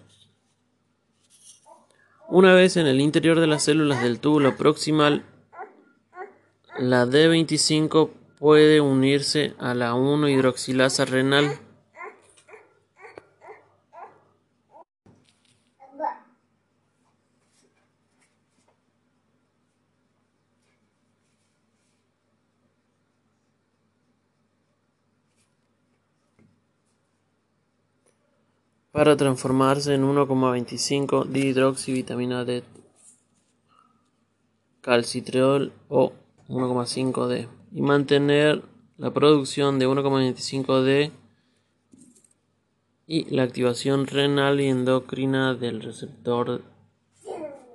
[2.29, 5.24] Una vez en el interior de las células del túbulo proximal,
[6.79, 11.59] la D25 puede unirse a la 1-hidroxilasa renal
[28.97, 32.64] para transformarse en 1,25 dihidroxivitamina D
[34.80, 36.14] calcitriol o
[36.49, 38.62] 1,5 D y mantener
[38.97, 41.12] la producción de 1,25 D
[43.07, 46.62] y la activación renal y endocrina del receptor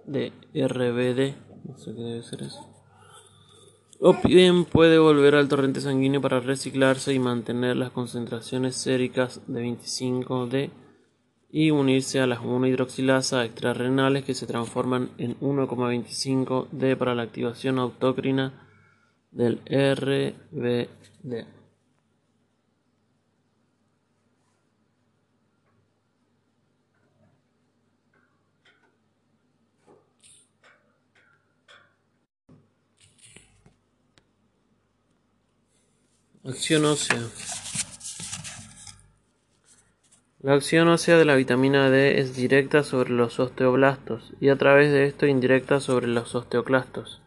[0.08, 1.76] de RBD no
[4.00, 9.62] o bien puede volver al torrente sanguíneo para reciclarse y mantener las concentraciones séricas de
[9.62, 10.72] 25 D
[11.52, 18.68] y unirse a las 1-hidroxilasa extrarrenales que se transforman en 1,25D para la activación autócrina
[19.32, 20.88] del RBD.
[36.44, 37.61] Acción ósea.
[40.44, 44.92] La acción ósea de la vitamina D es directa sobre los osteoblastos y a través
[44.92, 47.22] de esto indirecta sobre los osteoclastos.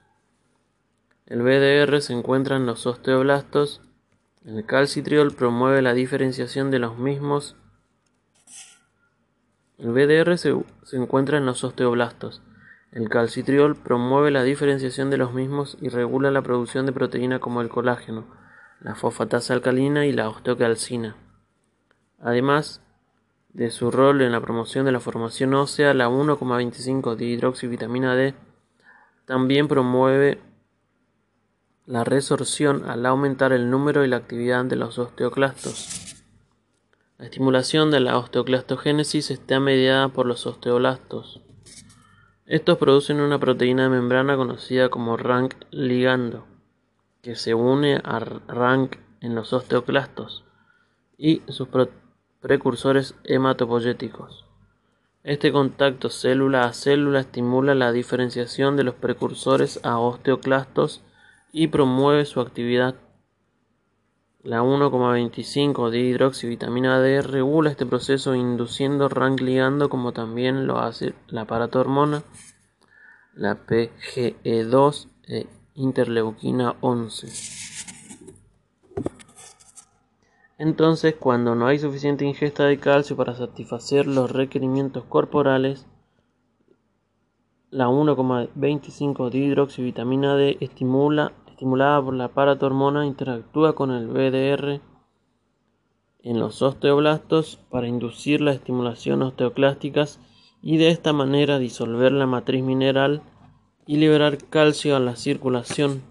[1.27, 3.83] El BDR se encuentra en los osteoblastos.
[4.45, 7.55] El calcitriol promueve la diferenciación de los mismos.
[9.79, 10.53] El BDR se,
[10.83, 12.43] se encuentra en los osteoblastos.
[12.91, 17.61] El calcitriol promueve la diferenciación de los mismos y regula la producción de proteína como
[17.61, 18.27] el colágeno,
[18.81, 21.17] la fosfatasa alcalina y la osteocalcina.
[22.21, 22.84] Además,
[23.55, 28.35] de su rol en la promoción de la formación ósea, la 1,25 dihidroxivitamina D
[29.27, 30.41] también promueve
[31.87, 36.25] la resorción al aumentar el número y la actividad de los osteoclastos.
[37.17, 41.41] La estimulación de la osteoclastogénesis está mediada por los osteoblastos.
[42.47, 46.45] Estos producen una proteína de membrana conocida como RANK ligando,
[47.23, 50.45] que se une a RANK en los osteoclastos
[51.17, 51.69] y sus
[52.45, 54.45] precursores hematopoyéticos.
[55.23, 61.01] Este contacto célula a célula estimula la diferenciación de los precursores a osteoclastos
[61.53, 62.97] y promueve su actividad.
[64.43, 71.15] La 1,25 de hidroxivitamina D regula este proceso induciendo rank ligando como también lo hace
[71.29, 72.25] la paratormona,
[73.33, 77.74] la PGE2 e interleuquina 11.
[80.59, 85.87] Entonces, cuando no hay suficiente ingesta de calcio para satisfacer los requerimientos corporales,
[87.71, 94.81] la 1,25 dihidroxivitamina D estimula, estimulada por la paratormona interactúa con el BDR
[96.23, 100.21] en los osteoblastos para inducir la estimulación osteoclásticas
[100.63, 103.23] y de esta manera disolver la matriz mineral
[103.87, 106.03] y liberar calcio a la circulación.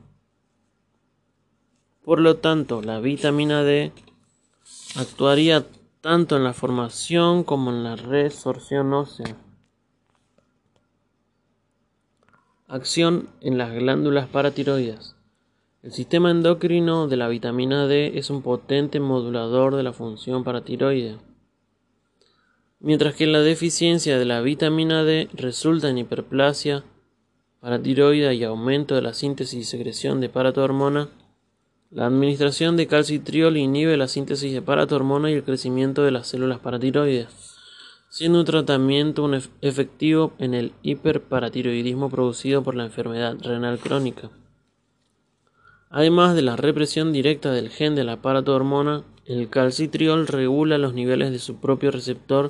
[2.04, 3.94] Por lo tanto, la vitamina D
[4.96, 5.66] actuaría
[6.02, 9.38] tanto en la formación como en la resorción ósea.
[12.68, 15.16] Acción en las glándulas paratiroides.
[15.82, 21.18] El sistema endocrino de la vitamina D es un potente modulador de la función paratiroide.
[22.80, 26.84] Mientras que la deficiencia de la vitamina D resulta en hiperplasia
[27.60, 31.10] paratiroide y aumento de la síntesis y secreción de paratohormona,
[31.94, 36.58] la administración de calcitriol inhibe la síntesis de paratohormona y el crecimiento de las células
[36.58, 37.28] paratiroides,
[38.10, 39.30] siendo un tratamiento
[39.62, 44.32] efectivo en el hiperparatiroidismo producido por la enfermedad renal crónica.
[45.92, 51.32] Además de la represión directa del gen de la paratohormona, el calcitriol regula los niveles
[51.32, 52.50] de su propio receptor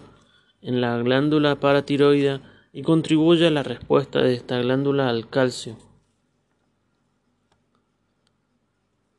[0.61, 2.39] en la glándula paratiroidea
[2.71, 5.75] y contribuye a la respuesta de esta glándula al calcio.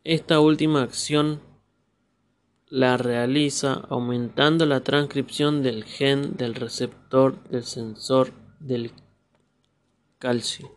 [0.05, 1.41] Esta última acción
[2.67, 8.93] la realiza aumentando la transcripción del gen del receptor del sensor del
[10.19, 10.71] calcio.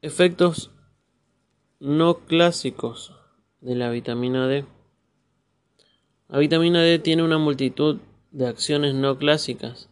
[0.00, 0.70] Efectos
[1.80, 3.14] no clásicos
[3.60, 4.75] de la vitamina D.
[6.28, 7.98] La vitamina D tiene una multitud
[8.32, 9.88] de acciones no clásicas.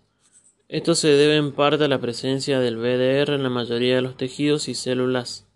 [0.68, 4.16] Esto se debe en parte a la presencia del BDR en la mayoría de los
[4.16, 5.46] tejidos y células,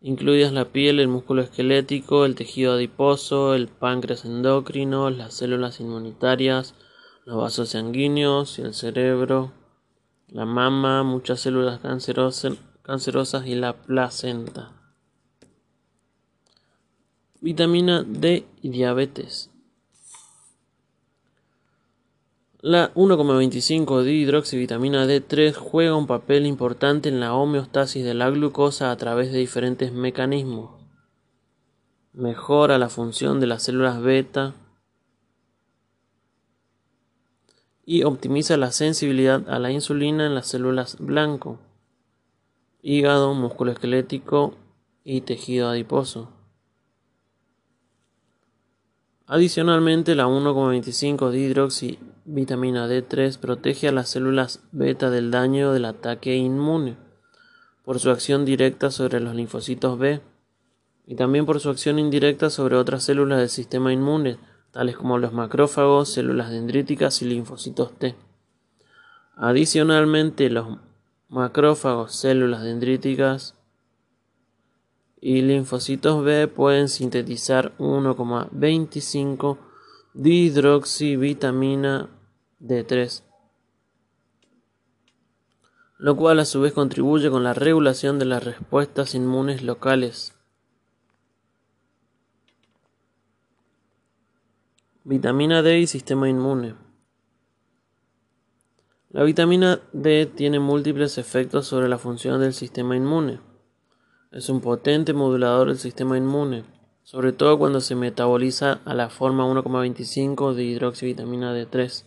[0.00, 6.74] incluidas la piel, el músculo esquelético, el tejido adiposo, el páncreas endocrino, las células inmunitarias,
[7.24, 9.52] los vasos sanguíneos y el cerebro,
[10.28, 14.70] la mama, muchas células cancerosas cancerosas y la placenta.
[17.40, 19.50] Vitamina D y diabetes.
[22.68, 28.96] La 1,25 hidroxivitamina D3 juega un papel importante en la homeostasis de la glucosa a
[28.96, 30.72] través de diferentes mecanismos.
[32.12, 34.52] Mejora la función de las células beta
[37.84, 41.60] y optimiza la sensibilidad a la insulina en las células blanco
[42.82, 44.54] hígado, músculo esquelético
[45.04, 46.35] y tejido adiposo.
[49.28, 56.96] Adicionalmente, la 1,25 vitamina D3 protege a las células beta del daño del ataque inmune
[57.84, 60.20] por su acción directa sobre los linfocitos B
[61.06, 64.38] y también por su acción indirecta sobre otras células del sistema inmune,
[64.70, 68.14] tales como los macrófagos, células dendríticas y linfocitos T.
[69.34, 70.78] Adicionalmente, los
[71.28, 73.55] macrófagos, células dendríticas
[75.20, 79.58] y linfocitos B pueden sintetizar 1,25
[80.14, 82.08] dihidroxivitamina
[82.60, 83.22] D3,
[85.98, 90.34] lo cual a su vez contribuye con la regulación de las respuestas inmunes locales.
[95.04, 96.74] Vitamina D y sistema inmune.
[99.10, 103.40] La vitamina D tiene múltiples efectos sobre la función del sistema inmune.
[104.36, 106.64] Es un potente modulador del sistema inmune,
[107.04, 112.04] sobre todo cuando se metaboliza a la forma 1,25 de hidroxivitamina D3.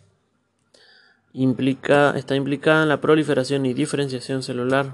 [2.16, 4.94] está implicada en la proliferación y diferenciación celular.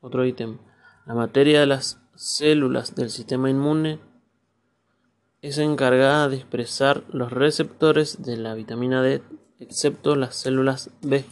[0.00, 0.58] Otro ítem.
[1.06, 4.00] La materia de las células del sistema inmune
[5.42, 9.22] es encargada de expresar los receptores de la vitamina D
[9.60, 11.24] excepto las células B.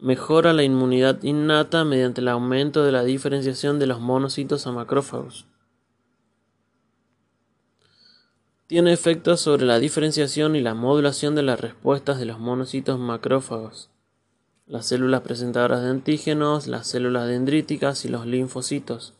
[0.00, 5.46] Mejora la inmunidad innata mediante el aumento de la diferenciación de los monocitos a macrófagos.
[8.66, 13.90] Tiene efectos sobre la diferenciación y la modulación de las respuestas de los monocitos macrófagos,
[14.66, 19.12] las células presentadoras de antígenos, las células dendríticas y los linfocitos.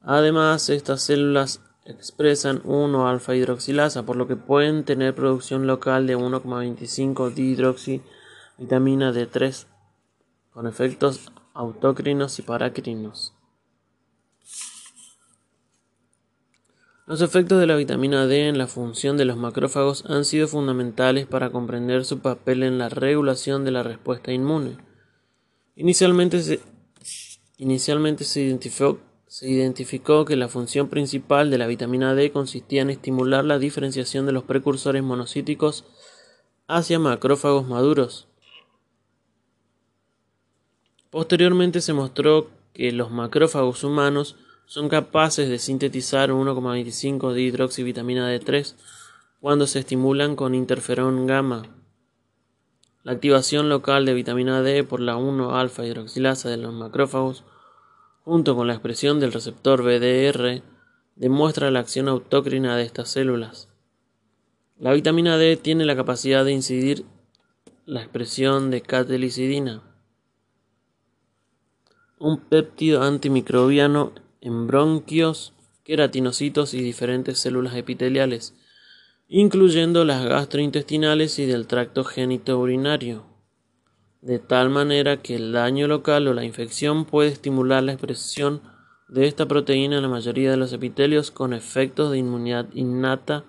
[0.00, 7.34] Además, estas células expresan 1-alfa hidroxilasa, por lo que pueden tener producción local de 1,25
[8.60, 9.66] dihidroxivitamina D3
[10.50, 13.34] con efectos autócrinos y paracrinos.
[17.06, 21.26] Los efectos de la vitamina D en la función de los macrófagos han sido fundamentales
[21.26, 24.76] para comprender su papel en la regulación de la respuesta inmune.
[25.74, 26.60] Inicialmente se,
[27.56, 32.90] inicialmente se identificó se identificó que la función principal de la vitamina D consistía en
[32.90, 35.84] estimular la diferenciación de los precursores monocíticos
[36.66, 38.29] hacia macrófagos maduros.
[41.10, 44.36] Posteriormente se mostró que los macrófagos humanos
[44.66, 48.76] son capaces de sintetizar 1,25 de hidroxivitamina D3
[49.40, 51.62] cuando se estimulan con interferón gamma.
[53.02, 57.42] La activación local de vitamina D por la 1-alfa hidroxilasa de los macrófagos,
[58.24, 60.62] junto con la expresión del receptor BDR,
[61.16, 63.68] demuestra la acción autócrina de estas células.
[64.78, 67.04] La vitamina D tiene la capacidad de incidir
[67.84, 69.82] la expresión de catelicidina,
[72.20, 74.12] un péptido antimicrobiano
[74.42, 75.54] en bronquios,
[75.84, 78.54] queratinocitos y diferentes células epiteliales,
[79.26, 82.04] incluyendo las gastrointestinales y del tracto
[82.58, 83.24] urinario,
[84.20, 88.60] de tal manera que el daño local o la infección puede estimular la expresión
[89.08, 93.44] de esta proteína en la mayoría de los epitelios con efectos de inmunidad innata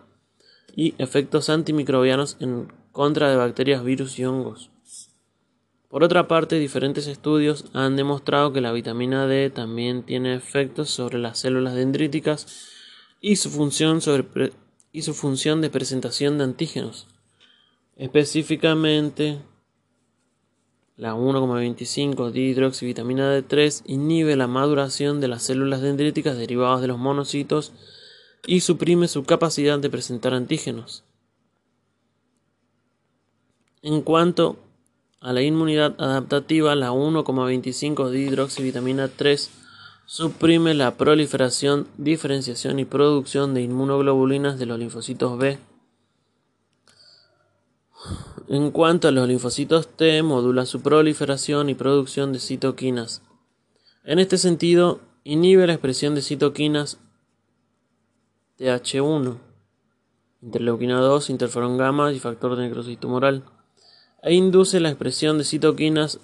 [0.77, 4.71] y efectos antimicrobianos en contra de bacterias, virus y hongos.
[5.91, 11.19] Por otra parte, diferentes estudios han demostrado que la vitamina D también tiene efectos sobre
[11.19, 12.47] las células dendríticas
[13.19, 13.99] y su función,
[14.93, 17.07] y su función de presentación de antígenos.
[17.97, 19.41] Específicamente,
[20.95, 27.73] la 1,25 dihidroxivitamina D3 inhibe la maduración de las células dendríticas derivadas de los monocitos
[28.47, 31.03] y suprime su capacidad de presentar antígenos.
[33.81, 34.70] En cuanto
[35.21, 39.51] a la inmunidad adaptativa, la 1,25 dihidroxivitamina 3
[40.05, 45.59] suprime la proliferación, diferenciación y producción de inmunoglobulinas de los linfocitos B.
[48.49, 53.21] En cuanto a los linfocitos T, modula su proliferación y producción de citoquinas.
[54.03, 56.99] En este sentido, inhibe la expresión de citoquinas
[58.57, 59.37] TH1,
[60.41, 63.43] interleuquina 2, interferón gamma y factor de necrosis tumoral
[64.21, 66.19] e induce la expresión de citoquinas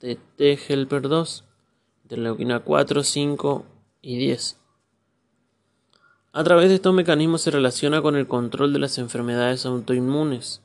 [0.00, 1.44] de T helper 2,
[2.04, 3.66] interleuquina 4, 5
[4.02, 4.56] y 10.
[6.32, 10.62] A través de estos mecanismos se relaciona con el control de las enfermedades autoinmunes.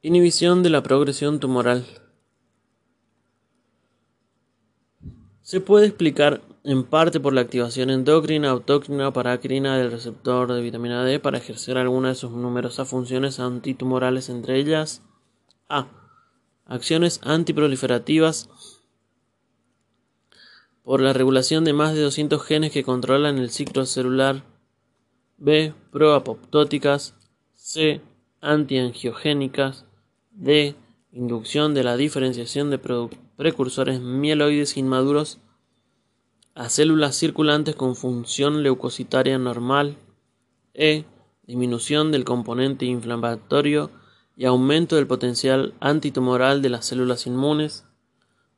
[0.00, 1.84] Inhibición de la progresión tumoral.
[5.42, 10.60] Se puede explicar en parte por la activación endocrina, autócrina o paracrina del receptor de
[10.60, 15.00] vitamina D para ejercer alguna de sus numerosas funciones antitumorales, entre ellas
[15.70, 15.86] A.
[16.66, 18.50] Acciones antiproliferativas
[20.82, 24.44] por la regulación de más de 200 genes que controlan el ciclo celular.
[25.38, 25.72] B.
[25.90, 27.14] Proapoptóticas.
[27.54, 28.02] C.
[28.42, 29.86] Antiangiogénicas.
[30.32, 30.76] D.
[31.12, 32.78] Inducción de la diferenciación de
[33.38, 35.40] precursores mieloides inmaduros
[36.58, 39.96] a células circulantes con función leucocitaria normal,
[40.74, 41.04] E.
[41.46, 43.92] Disminución del componente inflamatorio
[44.36, 47.86] y aumento del potencial antitumoral de las células inmunes,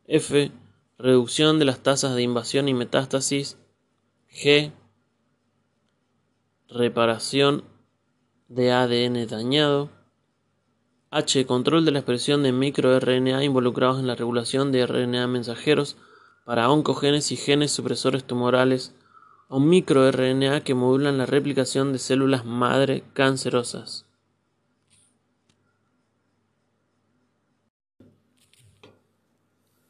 [0.07, 0.51] F.
[0.98, 3.59] Reducción de las tasas de invasión y metástasis,
[4.30, 4.72] G.
[6.70, 7.64] Reparación
[8.48, 9.90] de ADN dañado,
[11.11, 11.44] H.
[11.44, 15.98] Control de la expresión de microRNA involucrados en la regulación de RNA mensajeros,
[16.51, 18.92] para oncogenes y genes supresores tumorales
[19.46, 24.05] o microRNA que modulan la replicación de células madre cancerosas.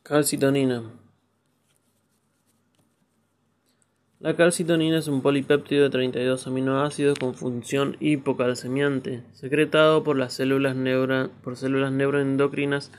[0.03, 0.83] Calcitonina.
[4.19, 10.77] La calcitonina es un polipéptido de 32 aminoácidos con función hipocalcemiante, secretado por las células,
[11.43, 12.93] por células neuroendocrinas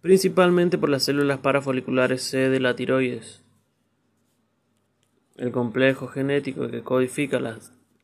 [0.00, 3.42] principalmente por las células parafoliculares C de la tiroides.
[5.36, 7.58] El complejo genético que codifica la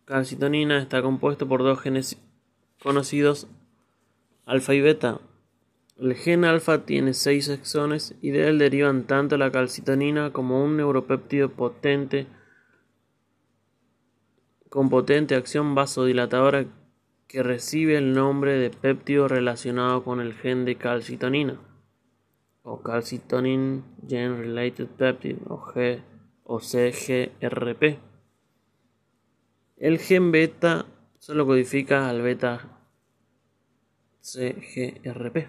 [0.04, 2.16] calcitonina está compuesto por dos genes
[2.82, 3.48] conocidos
[4.44, 5.20] alfa y beta.
[5.96, 10.76] El gen alfa tiene seis exones y de él derivan tanto la calcitonina como un
[10.76, 12.26] neuropéptido potente
[14.68, 16.66] con potente acción vasodilatadora
[17.28, 21.60] que recibe el nombre de péptido relacionado con el gen de calcitonina
[22.64, 26.00] o calcitonin gene related peptide o, G,
[26.58, 27.98] CGRP.
[29.76, 30.86] El gen beta
[31.18, 32.80] solo codifica al beta
[34.22, 35.48] CGRP.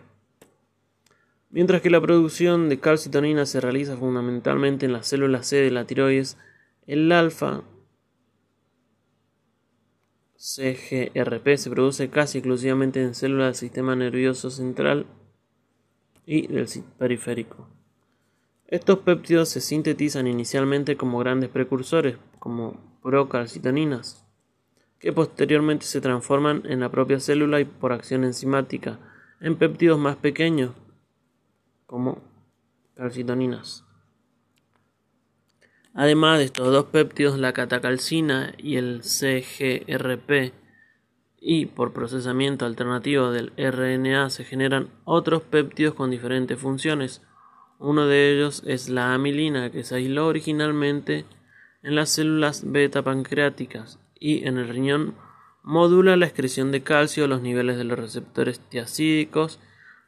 [1.51, 5.85] Mientras que la producción de calcitonina se realiza fundamentalmente en las células C de la
[5.85, 6.37] tiroides,
[6.85, 7.63] el alfa
[10.35, 15.07] CGRP se produce casi exclusivamente en células del sistema nervioso central
[16.25, 16.67] y del
[16.97, 17.67] periférico.
[18.67, 24.25] Estos péptidos se sintetizan inicialmente como grandes precursores, como procalcitoninas,
[24.99, 28.99] que posteriormente se transforman en la propia célula y por acción enzimática
[29.39, 30.71] en péptidos más pequeños,
[31.85, 32.23] como
[32.95, 33.85] calcitoninas.
[35.93, 40.53] Además de estos dos péptidos, la catacalcina y el CGRP
[41.47, 47.21] y por procesamiento alternativo del RNA se generan otros péptidos con diferentes funciones.
[47.77, 51.23] Uno de ellos es la amilina que se aisló originalmente
[51.83, 55.13] en las células beta pancreáticas y en el riñón
[55.61, 59.59] modula la excreción de calcio, los niveles de los receptores tiacídicos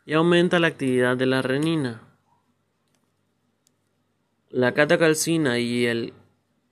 [0.07, 2.01] y aumenta la actividad de la renina.
[4.49, 6.13] La catacalcina y, el,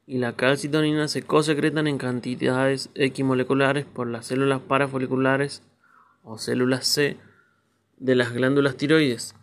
[0.07, 5.63] y la calcitonina se cosecretan en cantidades equimoleculares por las células parafoliculares
[6.23, 7.17] o células C
[7.97, 9.35] de las glándulas tiroides.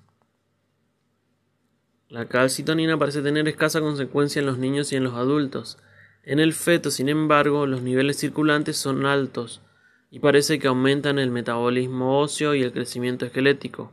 [2.08, 5.78] La calcitonina parece tener escasa consecuencia en los niños y en los adultos.
[6.24, 9.62] En el feto, sin embargo, los niveles circulantes son altos
[10.10, 13.90] y parece que aumentan el metabolismo óseo y el crecimiento esquelético.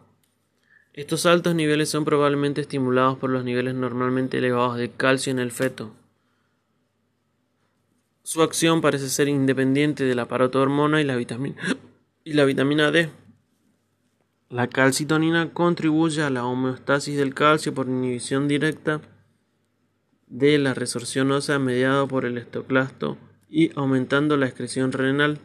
[0.93, 5.51] Estos altos niveles son probablemente estimulados por los niveles normalmente elevados de calcio en el
[5.51, 5.93] feto.
[8.31, 11.55] Su acción parece ser independiente de la parotohormona y la vitamina,
[12.23, 13.09] y la vitamina D.
[14.49, 19.01] La calcitonina contribuye a la homeostasis del calcio por inhibición directa
[20.27, 23.17] de la resorción ósea mediado por el estoclasto
[23.49, 25.39] y aumentando la excreción renal,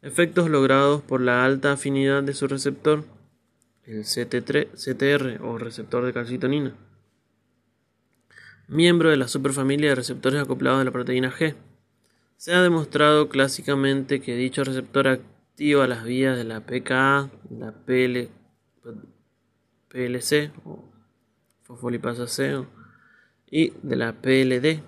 [0.00, 3.04] efectos logrados por la alta afinidad de su receptor,
[3.84, 6.74] el CTR o receptor de calcitonina,
[8.68, 11.54] miembro de la superfamilia de receptores acoplados de la proteína G.
[12.36, 18.28] Se ha demostrado clásicamente que dicho receptor activa las vías de la PKA, la PL,
[19.88, 20.90] PLC o
[21.62, 22.64] fosfolipasa C
[23.50, 24.82] y de la PLD.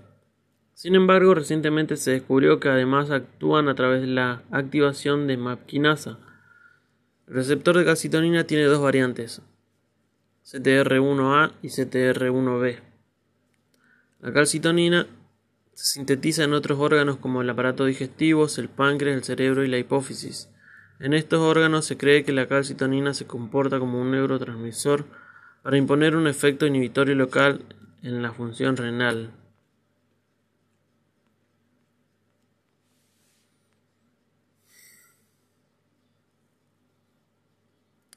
[0.75, 6.19] Sin embargo, recientemente se descubrió que además actúan a través de la activación de MAPkinasa.
[7.29, 9.41] El receptor de calcitonina tiene dos variantes,
[10.45, 12.81] CTR1A y CTR1B.
[14.21, 15.07] La calcitonina
[15.77, 19.77] se sintetiza en otros órganos como el aparato digestivo, el páncreas, el cerebro y la
[19.77, 20.49] hipófisis.
[21.01, 25.05] En estos órganos se cree que la calcitonina se comporta como un neurotransmisor
[25.63, 27.67] para imponer un efecto inhibitorio local
[28.03, 29.35] en la función renal.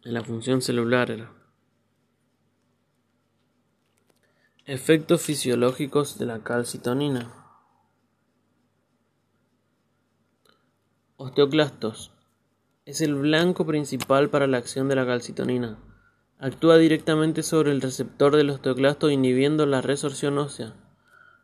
[0.06, 1.30] En la función celular.
[4.66, 7.39] Efectos fisiológicos de la calcitonina.
[11.22, 12.14] Osteoclastos
[12.86, 15.78] es el blanco principal para la acción de la calcitonina.
[16.38, 20.76] Actúa directamente sobre el receptor del osteoclasto inhibiendo la resorción ósea.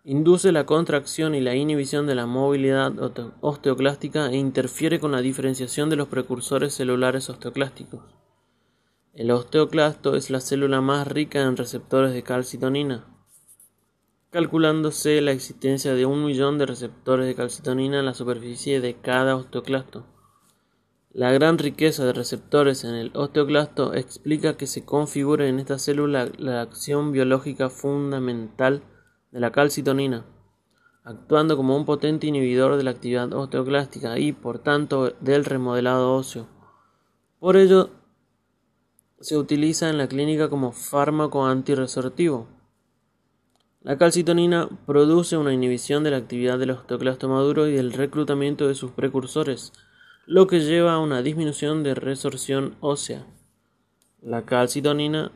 [0.05, 2.93] Induce la contracción y la inhibición de la movilidad
[3.41, 8.15] osteoclástica e interfiere con la diferenciación de los precursores celulares osteoclásticos.
[9.11, 13.14] El osteoclasto es la célula más rica en receptores de calcitonina,
[14.35, 19.37] calculándose la existencia de un millón de receptores de calcitonina en la superficie de cada
[19.37, 20.05] osteoclasto.
[21.13, 26.29] La gran riqueza de receptores en el osteoclasto explica que se configure en esta célula
[26.37, 28.83] la acción biológica fundamental
[29.31, 30.25] de la calcitonina,
[31.05, 36.49] actuando como un potente inhibidor de la actividad osteoclástica y, por tanto, del remodelado óseo.
[37.39, 37.89] Por ello,
[39.21, 42.54] se utiliza en la clínica como fármaco antirresortivo.
[43.85, 48.73] La calcitonina produce una inhibición de la actividad del osteoclasto maduro y del reclutamiento de
[48.73, 49.73] sus precursores,
[50.25, 53.27] lo que lleva a una disminución de resorción ósea.
[54.23, 55.31] La calcitonina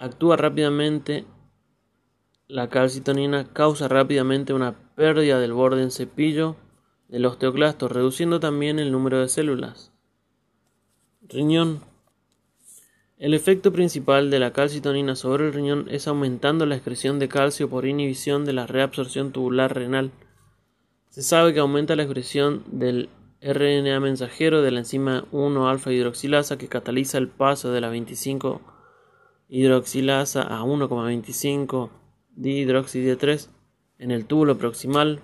[0.00, 1.24] actúa rápidamente.
[2.48, 6.56] La calcitonina causa rápidamente una pérdida del borde en cepillo
[7.06, 9.92] del osteoclasto, reduciendo también el número de células.
[11.28, 11.91] Riñón.
[13.22, 17.70] El efecto principal de la calcitonina sobre el riñón es aumentando la excreción de calcio
[17.70, 20.10] por inhibición de la reabsorción tubular renal.
[21.08, 23.10] Se sabe que aumenta la excreción del
[23.40, 28.60] RNA mensajero de la enzima 1-alfa hidroxilasa que cataliza el paso de la 25
[29.48, 31.90] hidroxilasa a 1,25
[32.36, 33.48] dihidroxid3
[34.00, 35.20] en el túbulo proximal,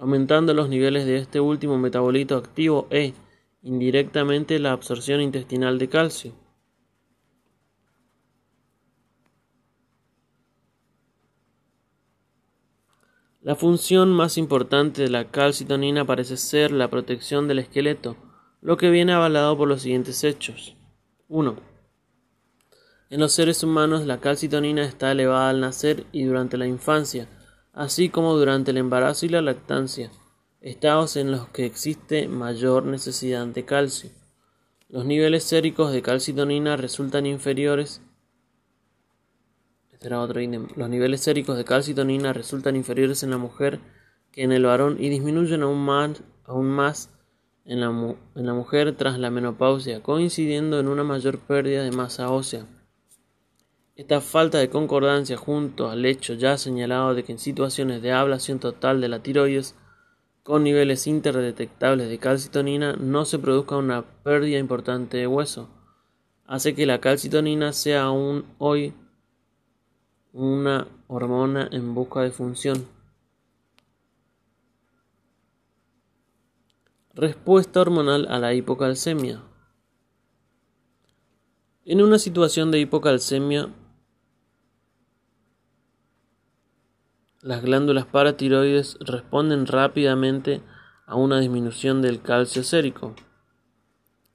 [0.00, 3.14] aumentando los niveles de este último metabolito activo e
[3.62, 6.43] indirectamente la absorción intestinal de calcio.
[13.44, 18.16] La función más importante de la calcitonina parece ser la protección del esqueleto,
[18.62, 20.74] lo que viene avalado por los siguientes hechos.
[21.28, 21.54] 1.
[23.10, 27.28] En los seres humanos la calcitonina está elevada al nacer y durante la infancia,
[27.74, 30.10] así como durante el embarazo y la lactancia,
[30.62, 34.08] estados en los que existe mayor necesidad de calcio.
[34.88, 38.00] Los niveles séricos de calcitonina resultan inferiores
[40.10, 43.80] los niveles séricos de calcitonina resultan inferiores en la mujer
[44.32, 47.10] que en el varón y disminuyen aún más, aún más
[47.64, 52.30] en la, en la mujer tras la menopausia, coincidiendo en una mayor pérdida de masa
[52.30, 52.66] ósea.
[53.96, 58.58] Esta falta de concordancia junto al hecho ya señalado de que en situaciones de ablación
[58.58, 59.76] total de la tiroides
[60.42, 65.70] con niveles interdetectables de calcitonina no se produzca una pérdida importante de hueso,
[66.44, 68.92] hace que la calcitonina sea aún hoy
[70.34, 72.88] una hormona en busca de función.
[77.14, 79.42] Respuesta hormonal a la hipocalcemia.
[81.84, 83.72] En una situación de hipocalcemia,
[87.44, 90.62] Las glándulas paratiroides responden rápidamente
[91.04, 93.14] a una disminución del calcio sérico.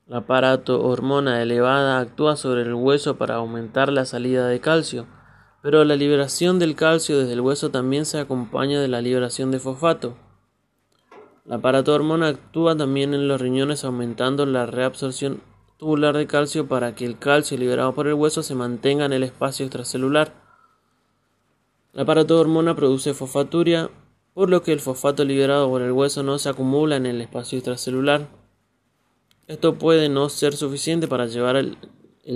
[0.06, 5.08] La hormona elevada actúa sobre el hueso para aumentar la salida de calcio,
[5.62, 9.60] pero la liberación del calcio desde el hueso también se acompaña de la liberación de
[9.60, 10.16] fosfato.
[11.46, 15.42] La hormona actúa también en los riñones aumentando la reabsorción
[15.78, 19.24] tubular de calcio para que el calcio liberado por el hueso se mantenga en el
[19.24, 20.34] espacio extracelular.
[21.94, 23.90] La hormona produce fosfaturia,
[24.34, 27.58] por lo que el fosfato liberado por el hueso no se acumula en el espacio
[27.58, 28.28] extracelular.
[29.48, 31.78] Esto puede no ser suficiente para llevar el,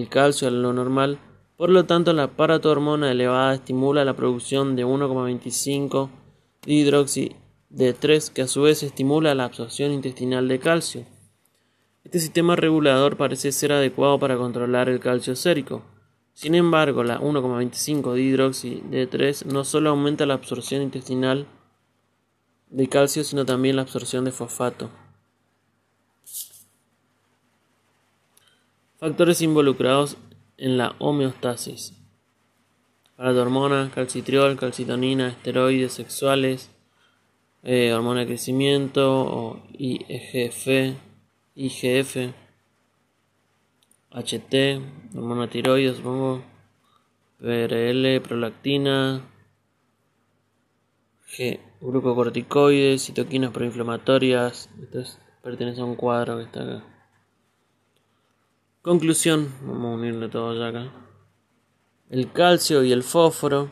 [0.09, 1.19] calcio a lo normal,
[1.63, 2.29] por lo tanto la
[2.65, 6.09] hormona elevada estimula la producción de 1,25
[6.65, 7.37] hidroxi
[7.69, 11.05] d 3 que a su vez estimula la absorción intestinal de calcio.
[12.03, 15.83] Este sistema regulador parece ser adecuado para controlar el calcio sérico.
[16.33, 21.47] Sin embargo, la 1,25 hidroxi d 3 no solo aumenta la absorción intestinal
[22.71, 24.89] de calcio, sino también la absorción de fosfato.
[28.99, 30.17] Factores involucrados
[30.63, 31.93] en la homeostasis.
[33.17, 36.71] hormona, calcitriol, calcitonina, esteroides sexuales,
[37.63, 40.95] eh, hormona de crecimiento o IGF,
[41.55, 42.15] IGF
[44.09, 44.81] HT,
[45.15, 46.01] hormona tiroides,
[47.39, 49.21] PRL, prolactina,
[51.27, 54.69] G, glucocorticoides, citoquinas proinflamatorias.
[54.81, 56.92] Esto pertenece a un cuadro que está acá.
[58.83, 60.91] Conclusión, vamos a unirle todo ya acá.
[62.09, 63.71] El calcio y el fósforo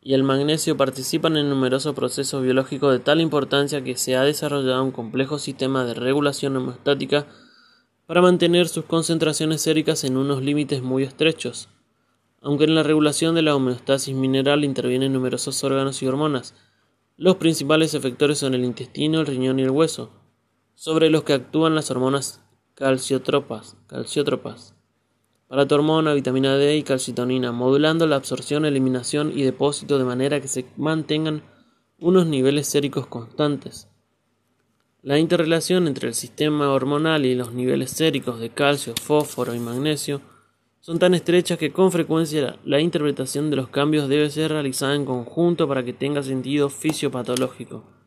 [0.00, 4.84] y el magnesio participan en numerosos procesos biológicos de tal importancia que se ha desarrollado
[4.84, 7.26] un complejo sistema de regulación homeostática
[8.06, 11.68] para mantener sus concentraciones séricas en unos límites muy estrechos.
[12.40, 16.54] Aunque en la regulación de la homeostasis mineral intervienen numerosos órganos y hormonas,
[17.16, 20.12] los principales efectores son el intestino, el riñón y el hueso,
[20.76, 22.40] sobre los que actúan las hormonas
[22.80, 24.74] calciotropas, calciótropas,
[25.50, 30.64] hormona, vitamina D y calcitonina, modulando la absorción, eliminación y depósito de manera que se
[30.78, 31.42] mantengan
[31.98, 33.86] unos niveles séricos constantes.
[35.02, 40.22] La interrelación entre el sistema hormonal y los niveles séricos de calcio, fósforo y magnesio
[40.80, 45.04] son tan estrechas que con frecuencia la interpretación de los cambios debe ser realizada en
[45.04, 47.99] conjunto para que tenga sentido fisiopatológico.